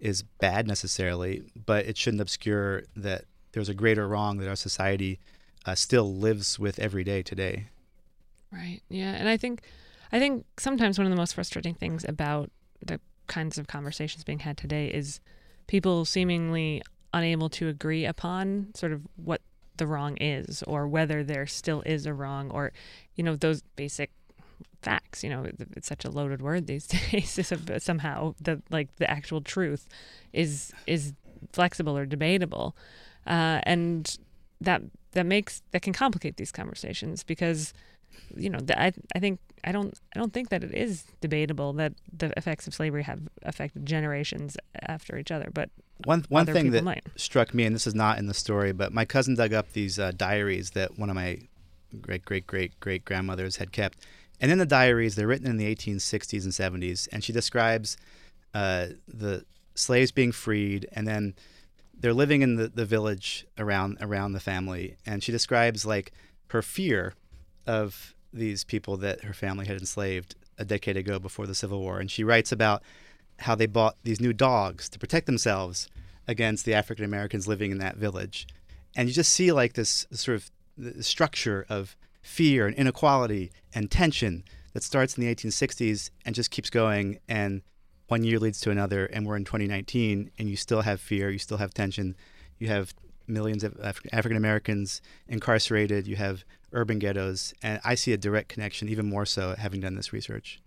is 0.00 0.22
bad 0.22 0.66
necessarily, 0.66 1.42
but 1.54 1.86
it 1.86 1.96
shouldn't 1.96 2.20
obscure 2.20 2.84
that 2.96 3.24
there's 3.52 3.68
a 3.68 3.74
greater 3.74 4.06
wrong 4.06 4.38
that 4.38 4.48
our 4.48 4.56
society 4.56 5.18
uh, 5.66 5.74
still 5.74 6.14
lives 6.14 6.58
with 6.58 6.78
every 6.78 7.04
day 7.04 7.22
today. 7.22 7.66
Right. 8.52 8.80
Yeah, 8.88 9.12
and 9.12 9.28
I 9.28 9.36
think 9.36 9.62
I 10.12 10.18
think 10.18 10.46
sometimes 10.58 10.98
one 10.98 11.06
of 11.06 11.10
the 11.10 11.16
most 11.16 11.34
frustrating 11.34 11.74
things 11.74 12.04
about 12.08 12.50
the 12.84 13.00
kinds 13.26 13.58
of 13.58 13.66
conversations 13.66 14.24
being 14.24 14.38
had 14.40 14.56
today 14.56 14.88
is 14.88 15.20
people 15.66 16.04
seemingly 16.04 16.82
unable 17.12 17.48
to 17.50 17.68
agree 17.68 18.04
upon 18.04 18.68
sort 18.74 18.92
of 18.92 19.02
what 19.16 19.42
the 19.76 19.86
wrong 19.86 20.16
is 20.16 20.62
or 20.64 20.88
whether 20.88 21.22
there 21.22 21.46
still 21.46 21.82
is 21.82 22.04
a 22.06 22.12
wrong 22.12 22.50
or 22.50 22.72
you 23.14 23.22
know 23.22 23.36
those 23.36 23.62
basic 23.76 24.10
facts 24.82 25.22
you 25.22 25.30
know 25.30 25.46
it's 25.76 25.88
such 25.88 26.04
a 26.04 26.10
loaded 26.10 26.42
word 26.42 26.66
these 26.66 26.86
days 27.10 27.52
somehow 27.78 28.34
the 28.40 28.60
like 28.70 28.94
the 28.96 29.08
actual 29.10 29.40
truth 29.40 29.88
is 30.32 30.72
is 30.86 31.12
flexible 31.52 31.96
or 31.96 32.04
debatable 32.04 32.76
uh, 33.26 33.60
and 33.64 34.18
that 34.60 34.82
that 35.18 35.26
makes 35.26 35.62
that 35.72 35.82
can 35.82 35.92
complicate 35.92 36.36
these 36.36 36.52
conversations 36.52 37.24
because 37.24 37.74
you 38.36 38.48
know 38.48 38.60
the, 38.60 38.80
I 38.80 38.92
I 39.16 39.18
think 39.18 39.40
I 39.64 39.72
don't 39.72 39.92
I 40.14 40.18
don't 40.20 40.32
think 40.32 40.48
that 40.50 40.62
it 40.62 40.72
is 40.72 41.04
debatable 41.20 41.72
that 41.74 41.92
the 42.16 42.32
effects 42.36 42.68
of 42.68 42.74
slavery 42.74 43.02
have 43.02 43.20
affected 43.42 43.84
generations 43.84 44.56
after 44.82 45.18
each 45.18 45.32
other, 45.32 45.48
but 45.52 45.70
One 46.04 46.24
one 46.28 46.46
thing 46.46 46.70
that 46.70 46.84
might. 46.84 47.04
struck 47.16 47.52
me, 47.52 47.64
and 47.64 47.74
this 47.74 47.86
is 47.86 47.96
not 47.96 48.18
in 48.18 48.26
the 48.26 48.34
story, 48.34 48.72
but 48.72 48.92
my 48.92 49.04
cousin 49.04 49.34
dug 49.34 49.52
up 49.52 49.72
these 49.72 49.98
uh, 49.98 50.12
diaries 50.16 50.70
that 50.70 50.96
one 50.96 51.10
of 51.10 51.16
my 51.16 51.40
great 52.00 52.24
great 52.24 52.46
great 52.46 52.78
great 52.78 53.04
grandmothers 53.04 53.56
had 53.56 53.72
kept, 53.72 53.98
and 54.40 54.52
in 54.52 54.58
the 54.58 54.66
diaries 54.66 55.16
they're 55.16 55.26
written 55.26 55.48
in 55.50 55.56
the 55.56 55.74
1860s 55.74 56.44
and 56.44 56.52
70s, 56.52 57.08
and 57.12 57.24
she 57.24 57.32
describes 57.32 57.96
uh, 58.54 58.86
the 59.08 59.44
slaves 59.74 60.12
being 60.12 60.30
freed, 60.32 60.86
and 60.92 61.08
then 61.08 61.34
they're 62.00 62.14
living 62.14 62.42
in 62.42 62.56
the, 62.56 62.68
the 62.68 62.84
village 62.84 63.46
around 63.58 63.98
around 64.00 64.32
the 64.32 64.40
family, 64.40 64.96
and 65.06 65.22
she 65.22 65.32
describes 65.32 65.84
like 65.84 66.12
her 66.48 66.62
fear 66.62 67.14
of 67.66 68.14
these 68.32 68.64
people 68.64 68.96
that 68.98 69.24
her 69.24 69.32
family 69.34 69.66
had 69.66 69.78
enslaved 69.78 70.34
a 70.58 70.64
decade 70.64 70.96
ago 70.96 71.18
before 71.18 71.46
the 71.46 71.54
Civil 71.54 71.80
War, 71.80 71.98
and 71.98 72.10
she 72.10 72.24
writes 72.24 72.52
about 72.52 72.82
how 73.40 73.54
they 73.54 73.66
bought 73.66 73.96
these 74.02 74.20
new 74.20 74.32
dogs 74.32 74.88
to 74.88 74.98
protect 74.98 75.26
themselves 75.26 75.88
against 76.26 76.64
the 76.64 76.74
African 76.74 77.04
Americans 77.04 77.48
living 77.48 77.70
in 77.70 77.78
that 77.78 77.96
village. 77.96 78.46
And 78.96 79.08
you 79.08 79.14
just 79.14 79.32
see 79.32 79.52
like 79.52 79.74
this 79.74 80.06
sort 80.10 80.36
of 80.36 81.04
structure 81.04 81.64
of 81.68 81.96
fear 82.20 82.66
and 82.66 82.76
inequality 82.76 83.50
and 83.74 83.90
tension 83.90 84.44
that 84.72 84.82
starts 84.82 85.16
in 85.16 85.24
the 85.24 85.34
1860s 85.34 86.10
and 86.24 86.34
just 86.34 86.50
keeps 86.50 86.70
going. 86.70 87.18
And 87.28 87.62
one 88.08 88.24
year 88.24 88.38
leads 88.38 88.60
to 88.60 88.70
another, 88.70 89.06
and 89.06 89.26
we're 89.26 89.36
in 89.36 89.44
2019, 89.44 90.30
and 90.38 90.48
you 90.48 90.56
still 90.56 90.82
have 90.82 91.00
fear, 91.00 91.30
you 91.30 91.38
still 91.38 91.58
have 91.58 91.72
tension, 91.72 92.16
you 92.58 92.68
have 92.68 92.94
millions 93.26 93.62
of 93.62 93.76
Af- 93.80 94.00
African 94.12 94.36
Americans 94.36 95.00
incarcerated, 95.28 96.06
you 96.06 96.16
have 96.16 96.44
urban 96.72 96.98
ghettos, 96.98 97.54
and 97.62 97.80
I 97.84 97.94
see 97.94 98.12
a 98.12 98.16
direct 98.16 98.48
connection, 98.48 98.88
even 98.88 99.08
more 99.08 99.26
so 99.26 99.54
having 99.56 99.80
done 99.80 99.94
this 99.94 100.12
research. 100.12 100.60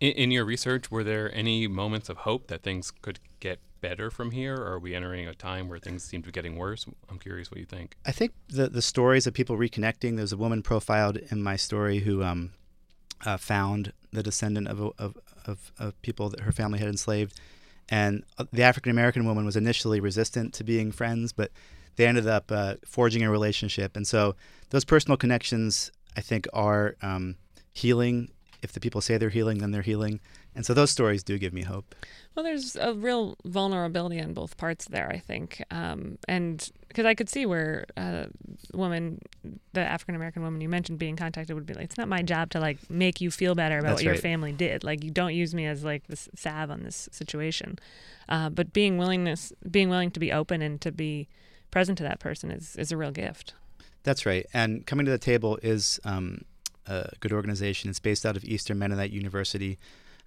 In, 0.00 0.12
in 0.12 0.30
your 0.30 0.44
research, 0.44 0.90
were 0.90 1.04
there 1.04 1.34
any 1.34 1.66
moments 1.68 2.08
of 2.08 2.18
hope 2.18 2.48
that 2.48 2.62
things 2.62 2.90
could 2.90 3.20
get 3.40 3.60
better 3.80 4.10
from 4.10 4.32
here? 4.32 4.56
Or 4.56 4.72
are 4.72 4.78
we 4.78 4.94
entering 4.94 5.28
a 5.28 5.34
time 5.34 5.68
where 5.68 5.78
things 5.78 6.04
seem 6.04 6.22
to 6.22 6.26
be 6.26 6.32
getting 6.32 6.56
worse? 6.56 6.86
I'm 7.08 7.18
curious 7.18 7.50
what 7.50 7.60
you 7.60 7.66
think. 7.66 7.96
I 8.04 8.12
think 8.12 8.32
the 8.48 8.68
the 8.68 8.82
stories 8.82 9.26
of 9.26 9.34
people 9.34 9.56
reconnecting. 9.56 10.16
There's 10.16 10.32
a 10.32 10.36
woman 10.36 10.62
profiled 10.62 11.16
in 11.16 11.42
my 11.42 11.56
story 11.56 12.00
who 12.00 12.22
um, 12.22 12.52
uh, 13.24 13.36
found 13.36 13.92
the 14.12 14.22
descendant 14.22 14.68
of, 14.68 14.92
of 14.98 15.16
of 15.46 15.72
of 15.78 16.00
people 16.02 16.28
that 16.30 16.40
her 16.40 16.52
family 16.52 16.78
had 16.78 16.88
enslaved, 16.88 17.38
and 17.88 18.24
uh, 18.38 18.44
the 18.52 18.62
African 18.62 18.90
American 18.90 19.24
woman 19.24 19.44
was 19.44 19.56
initially 19.56 20.00
resistant 20.00 20.54
to 20.54 20.64
being 20.64 20.92
friends, 20.92 21.32
but 21.32 21.50
they 21.96 22.06
ended 22.06 22.26
up 22.26 22.50
uh, 22.50 22.74
forging 22.86 23.22
a 23.22 23.30
relationship. 23.30 23.96
And 23.96 24.06
so 24.06 24.34
those 24.70 24.84
personal 24.84 25.16
connections, 25.16 25.92
I 26.16 26.20
think, 26.20 26.46
are 26.52 26.96
um, 27.02 27.36
healing. 27.72 28.30
If 28.64 28.72
the 28.72 28.80
people 28.80 29.00
say 29.02 29.18
they're 29.18 29.28
healing, 29.28 29.58
then 29.58 29.70
they're 29.70 29.82
healing. 29.82 30.20
And 30.54 30.64
so 30.64 30.72
those 30.72 30.90
stories 30.90 31.22
do 31.22 31.36
give 31.36 31.52
me 31.52 31.62
hope. 31.62 31.94
Well, 32.34 32.44
there's 32.44 32.76
a 32.76 32.94
real 32.94 33.36
vulnerability 33.44 34.20
on 34.20 34.32
both 34.32 34.56
parts 34.56 34.86
there, 34.86 35.08
I 35.10 35.18
think, 35.18 35.62
um, 35.70 36.18
and 36.26 36.68
because 36.88 37.04
I 37.04 37.14
could 37.14 37.28
see 37.28 37.44
where 37.44 37.84
uh, 37.96 38.26
the 38.70 38.76
woman, 38.76 39.20
the 39.74 39.80
African 39.80 40.14
American 40.14 40.42
woman 40.42 40.60
you 40.60 40.68
mentioned, 40.68 40.98
being 40.98 41.16
contacted 41.16 41.54
would 41.54 41.66
be 41.66 41.74
like, 41.74 41.84
"It's 41.84 41.98
not 41.98 42.08
my 42.08 42.22
job 42.22 42.50
to 42.50 42.60
like 42.60 42.78
make 42.88 43.20
you 43.20 43.30
feel 43.30 43.54
better 43.54 43.78
about 43.78 43.90
That's 43.90 43.98
what 43.98 44.04
your 44.04 44.14
family 44.14 44.52
did. 44.52 44.82
Like, 44.82 45.04
you 45.04 45.10
don't 45.10 45.34
use 45.34 45.54
me 45.54 45.66
as 45.66 45.84
like 45.84 46.06
this 46.06 46.28
salve 46.34 46.70
on 46.70 46.84
this 46.84 47.08
situation." 47.12 47.78
Uh, 48.28 48.48
but 48.48 48.72
being 48.72 48.96
willingness, 48.96 49.52
being 49.70 49.90
willing 49.90 50.10
to 50.12 50.20
be 50.20 50.32
open 50.32 50.62
and 50.62 50.80
to 50.80 50.90
be 50.90 51.28
present 51.70 51.98
to 51.98 52.04
that 52.04 52.20
person 52.20 52.50
is 52.50 52.76
is 52.76 52.90
a 52.90 52.96
real 52.96 53.12
gift. 53.12 53.54
That's 54.04 54.26
right. 54.26 54.46
And 54.54 54.86
Coming 54.86 55.06
to 55.06 55.12
the 55.12 55.18
Table 55.18 55.58
is 55.62 55.98
um, 56.04 56.44
a 56.86 57.10
good 57.20 57.32
organization. 57.32 57.90
It's 57.90 58.00
based 58.00 58.26
out 58.26 58.36
of 58.36 58.44
Eastern 58.44 58.78
Mennonite 58.78 59.10
University, 59.10 59.78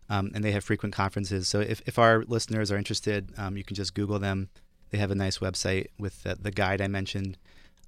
um, 0.10 0.32
and 0.34 0.44
they 0.44 0.52
have 0.52 0.64
frequent 0.64 0.94
conferences. 0.94 1.48
So 1.48 1.60
if, 1.60 1.82
if 1.86 2.00
our 2.00 2.24
listeners 2.28 2.72
are 2.72 2.78
interested, 2.78 3.32
um, 3.38 3.58
you 3.58 3.64
can 3.64 3.76
just 3.76 3.94
Google 3.94 4.20
them. 4.20 4.50
They 4.90 4.98
have 4.98 5.12
a 5.12 5.16
nice 5.16 5.40
website 5.40 5.88
with 6.00 6.24
the, 6.24 6.36
the 6.36 6.52
guide 6.52 6.82
I 6.82 6.88
mentioned. 6.88 7.38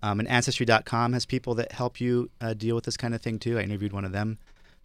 Um, 0.01 0.19
and 0.19 0.29
Ancestry.com 0.29 1.13
has 1.13 1.25
people 1.25 1.55
that 1.55 1.73
help 1.73 1.99
you 1.99 2.29
uh, 2.39 2.53
deal 2.53 2.75
with 2.75 2.85
this 2.85 2.97
kind 2.97 3.13
of 3.13 3.21
thing 3.21 3.39
too. 3.39 3.57
I 3.57 3.63
interviewed 3.63 3.93
one 3.93 4.05
of 4.05 4.11
them. 4.11 4.37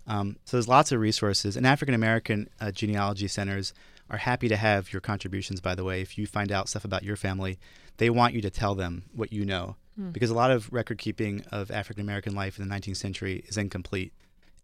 Um, 0.06 0.36
so 0.44 0.56
there's 0.56 0.68
lots 0.68 0.92
of 0.92 1.00
resources. 1.00 1.56
And 1.56 1.66
African 1.66 1.94
American 1.94 2.48
uh, 2.60 2.70
genealogy 2.70 3.28
centers 3.28 3.72
are 4.10 4.18
happy 4.18 4.48
to 4.48 4.56
have 4.56 4.92
your 4.92 5.00
contributions, 5.00 5.60
by 5.60 5.74
the 5.74 5.84
way. 5.84 6.00
If 6.00 6.18
you 6.18 6.26
find 6.26 6.52
out 6.52 6.68
stuff 6.68 6.84
about 6.84 7.04
your 7.04 7.16
family, 7.16 7.58
they 7.96 8.10
want 8.10 8.34
you 8.34 8.42
to 8.42 8.50
tell 8.50 8.74
them 8.74 9.04
what 9.14 9.32
you 9.32 9.44
know 9.44 9.76
because 9.96 10.30
a 10.30 10.34
lot 10.34 10.50
of 10.50 10.72
record 10.72 10.98
keeping 10.98 11.44
of 11.52 11.70
African 11.70 12.02
American 12.02 12.34
life 12.34 12.58
in 12.58 12.68
the 12.68 12.74
19th 12.74 12.96
century 12.96 13.44
is 13.46 13.56
incomplete. 13.56 14.12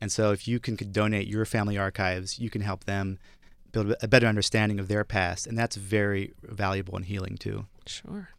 And 0.01 0.11
so 0.11 0.33
if 0.33 0.49
you 0.49 0.59
can 0.59 0.77
donate 0.77 1.29
your 1.29 1.45
family 1.45 1.77
archives, 1.77 2.39
you 2.39 2.51
can 2.51 2.63
help 2.63 2.85
them 2.85 3.19
build 3.73 3.95
a 4.03 4.09
better 4.09 4.27
understanding 4.27 4.81
of 4.81 4.89
their 4.89 5.05
past. 5.05 5.47
And 5.47 5.57
that's 5.57 5.77
very 5.77 6.33
valuable 6.43 6.97
and 6.97 7.05
healing 7.05 7.37
too. 7.37 7.67
Sure. 7.87 8.31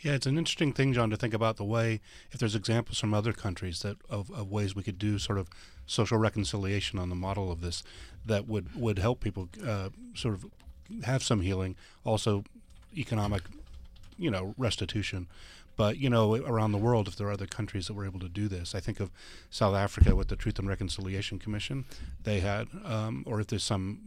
Yeah, 0.00 0.12
it's 0.12 0.26
an 0.26 0.36
interesting 0.36 0.72
thing, 0.72 0.92
John, 0.92 1.10
to 1.10 1.16
think 1.16 1.34
about 1.34 1.56
the 1.56 1.64
way, 1.64 2.00
if 2.30 2.38
there's 2.38 2.54
examples 2.54 2.98
from 2.98 3.14
other 3.14 3.32
countries 3.32 3.80
that 3.80 3.96
of, 4.10 4.30
of 4.30 4.50
ways 4.50 4.76
we 4.76 4.82
could 4.82 4.98
do 4.98 5.18
sort 5.18 5.38
of 5.38 5.48
social 5.86 6.18
reconciliation 6.18 6.98
on 6.98 7.08
the 7.08 7.14
model 7.16 7.50
of 7.50 7.60
this 7.60 7.82
that 8.24 8.46
would, 8.46 8.74
would 8.76 8.98
help 8.98 9.20
people 9.20 9.48
uh, 9.66 9.88
sort 10.14 10.34
of 10.34 10.46
have 11.04 11.22
some 11.22 11.40
healing, 11.40 11.76
also 12.04 12.44
economic, 12.96 13.42
you 14.18 14.30
know, 14.30 14.54
restitution. 14.58 15.28
But, 15.76 15.98
you 15.98 16.08
know, 16.08 16.34
around 16.36 16.72
the 16.72 16.78
world, 16.78 17.06
if 17.06 17.16
there 17.16 17.28
are 17.28 17.32
other 17.32 17.46
countries 17.46 17.86
that 17.86 17.94
were 17.94 18.06
able 18.06 18.20
to 18.20 18.28
do 18.28 18.48
this, 18.48 18.74
I 18.74 18.80
think 18.80 18.98
of 18.98 19.10
South 19.50 19.74
Africa 19.74 20.16
with 20.16 20.28
the 20.28 20.36
Truth 20.36 20.58
and 20.58 20.68
Reconciliation 20.68 21.38
Commission 21.38 21.84
they 22.22 22.40
had, 22.40 22.68
um, 22.84 23.24
or 23.26 23.40
if 23.40 23.48
there's 23.48 23.64
some 23.64 24.00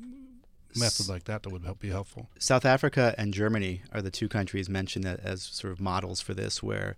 method 0.76 1.08
like 1.08 1.24
that 1.26 1.44
that 1.44 1.50
would 1.50 1.64
help 1.64 1.80
be 1.80 1.90
helpful. 1.90 2.30
South 2.40 2.66
Africa 2.66 3.14
and 3.18 3.34
Germany 3.34 3.82
are 3.92 4.02
the 4.02 4.12
two 4.12 4.28
countries 4.28 4.70
mentioned 4.70 5.06
as 5.06 5.44
sort 5.44 5.72
of 5.72 5.80
models 5.80 6.22
for 6.22 6.34
this, 6.34 6.62
where 6.64 6.96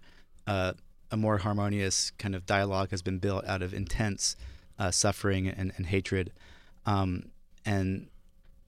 uh, 0.47 0.73
a 1.09 1.17
more 1.17 1.39
harmonious 1.39 2.11
kind 2.17 2.35
of 2.35 2.45
dialogue 2.45 2.91
has 2.91 3.01
been 3.01 3.17
built 3.19 3.45
out 3.45 3.61
of 3.61 3.73
intense 3.73 4.35
uh, 4.79 4.91
suffering 4.91 5.47
and, 5.47 5.73
and 5.77 5.87
hatred, 5.87 6.31
um, 6.85 7.29
and 7.65 8.07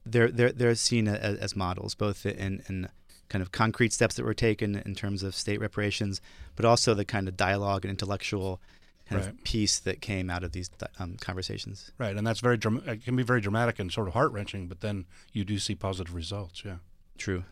they're 0.06 0.30
they're 0.30 0.52
they're 0.52 0.74
seen 0.74 1.08
as, 1.08 1.38
as 1.38 1.56
models, 1.56 1.94
both 1.94 2.26
in, 2.26 2.62
in 2.68 2.88
kind 3.28 3.42
of 3.42 3.52
concrete 3.52 3.92
steps 3.92 4.14
that 4.16 4.24
were 4.24 4.34
taken 4.34 4.76
in 4.76 4.94
terms 4.94 5.22
of 5.22 5.34
state 5.34 5.60
reparations, 5.60 6.20
but 6.56 6.64
also 6.64 6.94
the 6.94 7.04
kind 7.04 7.28
of 7.28 7.36
dialogue 7.36 7.84
and 7.84 7.90
intellectual 7.90 8.60
kind 9.08 9.20
Right. 9.20 9.30
of 9.30 9.44
peace 9.44 9.78
that 9.80 10.00
came 10.00 10.30
out 10.30 10.42
of 10.44 10.52
these 10.52 10.70
um, 10.98 11.16
conversations. 11.20 11.92
Right, 11.98 12.16
and 12.16 12.26
that's 12.26 12.40
very 12.40 12.56
dram- 12.56 12.82
it 12.86 13.04
can 13.04 13.16
be 13.16 13.22
very 13.22 13.40
dramatic 13.42 13.78
and 13.78 13.92
sort 13.92 14.08
of 14.08 14.14
heart 14.14 14.32
wrenching, 14.32 14.66
but 14.66 14.80
then 14.80 15.04
you 15.32 15.44
do 15.44 15.58
see 15.58 15.74
positive 15.74 16.14
results. 16.14 16.64
Yeah. 16.64 16.76
True. 17.18 17.44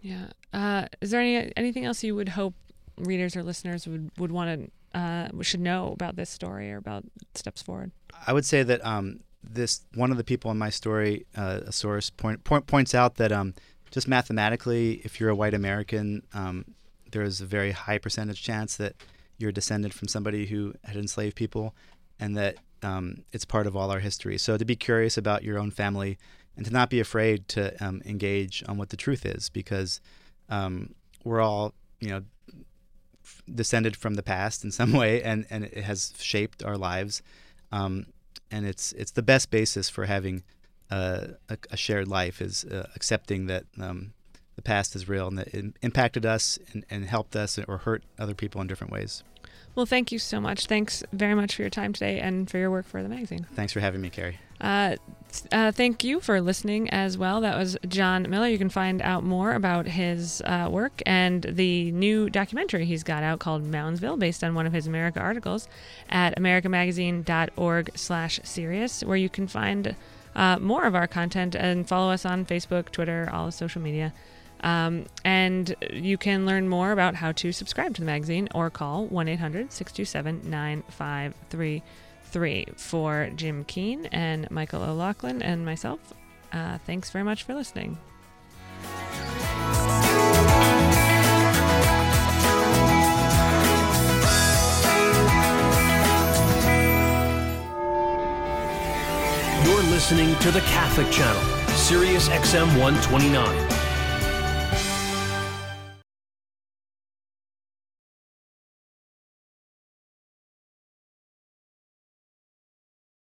Yeah. 0.00 0.28
Uh, 0.52 0.86
is 1.00 1.10
there 1.10 1.20
any 1.20 1.52
anything 1.56 1.84
else 1.84 2.02
you 2.02 2.14
would 2.14 2.30
hope 2.30 2.54
readers 2.96 3.36
or 3.36 3.42
listeners 3.42 3.86
would 3.86 4.10
would 4.18 4.32
want 4.32 4.70
to 4.94 4.98
uh, 4.98 5.28
should 5.42 5.60
know 5.60 5.92
about 5.92 6.16
this 6.16 6.30
story 6.30 6.70
or 6.72 6.76
about 6.76 7.04
steps 7.34 7.62
forward? 7.62 7.90
I 8.26 8.32
would 8.32 8.44
say 8.44 8.62
that 8.62 8.84
um, 8.84 9.20
this 9.42 9.80
one 9.94 10.10
of 10.10 10.16
the 10.16 10.24
people 10.24 10.50
in 10.50 10.58
my 10.58 10.70
story, 10.70 11.26
uh, 11.36 11.60
a 11.66 11.72
source, 11.72 12.10
point, 12.10 12.44
point, 12.44 12.66
points 12.66 12.94
out 12.94 13.16
that 13.16 13.32
um, 13.32 13.54
just 13.92 14.08
mathematically, 14.08 15.02
if 15.04 15.20
you're 15.20 15.30
a 15.30 15.34
white 15.34 15.54
American, 15.54 16.22
um, 16.34 16.64
there 17.12 17.22
is 17.22 17.40
a 17.40 17.46
very 17.46 17.70
high 17.70 17.98
percentage 17.98 18.42
chance 18.42 18.76
that 18.78 18.96
you're 19.38 19.52
descended 19.52 19.92
from 19.94 20.08
somebody 20.08 20.46
who 20.46 20.74
had 20.82 20.96
enslaved 20.96 21.36
people, 21.36 21.74
and 22.18 22.36
that 22.36 22.56
um, 22.82 23.22
it's 23.32 23.44
part 23.44 23.66
of 23.66 23.76
all 23.76 23.90
our 23.90 24.00
history. 24.00 24.38
So 24.38 24.56
to 24.56 24.64
be 24.64 24.76
curious 24.76 25.16
about 25.16 25.44
your 25.44 25.58
own 25.58 25.70
family 25.70 26.18
and 26.56 26.66
to 26.66 26.72
not 26.72 26.90
be 26.90 27.00
afraid 27.00 27.48
to 27.48 27.84
um, 27.84 28.02
engage 28.04 28.64
on 28.66 28.78
what 28.78 28.88
the 28.88 28.96
truth 28.96 29.24
is, 29.24 29.50
because 29.50 30.00
um, 30.48 30.94
we're 31.22 31.40
all, 31.40 31.74
you 32.00 32.10
know, 32.10 32.22
descended 33.54 33.94
from 33.96 34.14
the 34.14 34.22
past 34.22 34.64
in 34.64 34.70
some 34.70 34.92
way, 35.02 35.22
and, 35.22 35.46
and 35.50 35.64
it 35.64 35.84
has 35.84 36.14
shaped 36.18 36.64
our 36.64 36.78
lives. 36.78 37.22
Um, 37.70 38.06
and 38.50 38.66
it's 38.66 38.92
it's 38.92 39.12
the 39.12 39.22
best 39.22 39.50
basis 39.50 39.88
for 39.88 40.04
having 40.04 40.42
uh, 40.92 41.28
a, 41.48 41.56
a 41.70 41.76
shared 41.76 42.06
life 42.06 42.42
is 42.42 42.64
uh, 42.64 42.86
accepting 42.94 43.46
that 43.46 43.64
um, 43.80 44.12
the 44.56 44.62
past 44.62 44.94
is 44.94 45.08
real 45.08 45.26
and 45.26 45.38
that 45.38 45.48
it 45.48 45.64
impacted 45.80 46.26
us 46.26 46.58
and, 46.72 46.84
and 46.90 47.06
helped 47.06 47.34
us 47.34 47.58
or 47.66 47.78
hurt 47.78 48.02
other 48.18 48.34
people 48.34 48.60
in 48.60 48.66
different 48.66 48.92
ways. 48.92 49.24
Well, 49.74 49.86
thank 49.86 50.12
you 50.12 50.18
so 50.18 50.38
much. 50.38 50.66
Thanks 50.66 51.02
very 51.14 51.34
much 51.34 51.56
for 51.56 51.62
your 51.62 51.70
time 51.70 51.94
today 51.94 52.20
and 52.20 52.50
for 52.50 52.58
your 52.58 52.70
work 52.70 52.86
for 52.86 53.02
the 53.02 53.08
magazine. 53.08 53.46
Thanks 53.54 53.72
for 53.72 53.80
having 53.80 54.02
me, 54.02 54.10
Kerry. 54.10 54.38
Uh, 54.60 54.96
uh, 55.50 55.72
thank 55.72 56.04
you 56.04 56.20
for 56.20 56.42
listening 56.42 56.90
as 56.90 57.16
well. 57.16 57.40
That 57.40 57.56
was 57.56 57.78
John 57.88 58.28
Miller. 58.28 58.48
You 58.48 58.58
can 58.58 58.68
find 58.68 59.00
out 59.00 59.24
more 59.24 59.54
about 59.54 59.86
his 59.86 60.42
uh, 60.42 60.68
work 60.70 61.00
and 61.06 61.42
the 61.42 61.90
new 61.92 62.28
documentary 62.28 62.84
he's 62.84 63.02
got 63.02 63.22
out 63.22 63.38
called 63.38 63.64
Moundsville, 63.64 64.18
based 64.18 64.44
on 64.44 64.54
one 64.54 64.66
of 64.66 64.74
his 64.74 64.86
America 64.86 65.20
articles, 65.20 65.68
at 66.10 66.36
americamagazine.org/sirius, 66.36 69.04
where 69.04 69.16
you 69.16 69.30
can 69.30 69.48
find 69.48 69.96
uh, 70.34 70.58
more 70.58 70.84
of 70.84 70.94
our 70.94 71.06
content 71.06 71.54
and 71.54 71.88
follow 71.88 72.12
us 72.12 72.24
on 72.24 72.46
Facebook, 72.46 72.90
Twitter, 72.90 73.28
all 73.32 73.46
the 73.46 73.52
social 73.52 73.82
media. 73.82 74.12
Um, 74.62 75.06
and 75.24 75.74
you 75.92 76.16
can 76.16 76.46
learn 76.46 76.68
more 76.68 76.92
about 76.92 77.16
how 77.16 77.32
to 77.32 77.52
subscribe 77.52 77.94
to 77.94 78.00
the 78.00 78.06
magazine 78.06 78.48
or 78.54 78.70
call 78.70 79.06
1 79.06 79.28
800 79.28 79.72
627 79.72 80.48
9533. 80.48 82.66
For 82.76 83.30
Jim 83.34 83.64
Keane 83.64 84.06
and 84.06 84.50
Michael 84.50 84.82
O'Loughlin 84.82 85.42
and 85.42 85.66
myself, 85.66 86.14
uh, 86.52 86.78
thanks 86.86 87.10
very 87.10 87.24
much 87.24 87.42
for 87.42 87.54
listening. 87.54 87.98
Listening 99.92 100.34
to 100.38 100.50
the 100.50 100.60
Catholic 100.62 101.10
Channel, 101.10 101.42
Sirius 101.76 102.30
XM 102.30 102.66
129. 102.80 103.71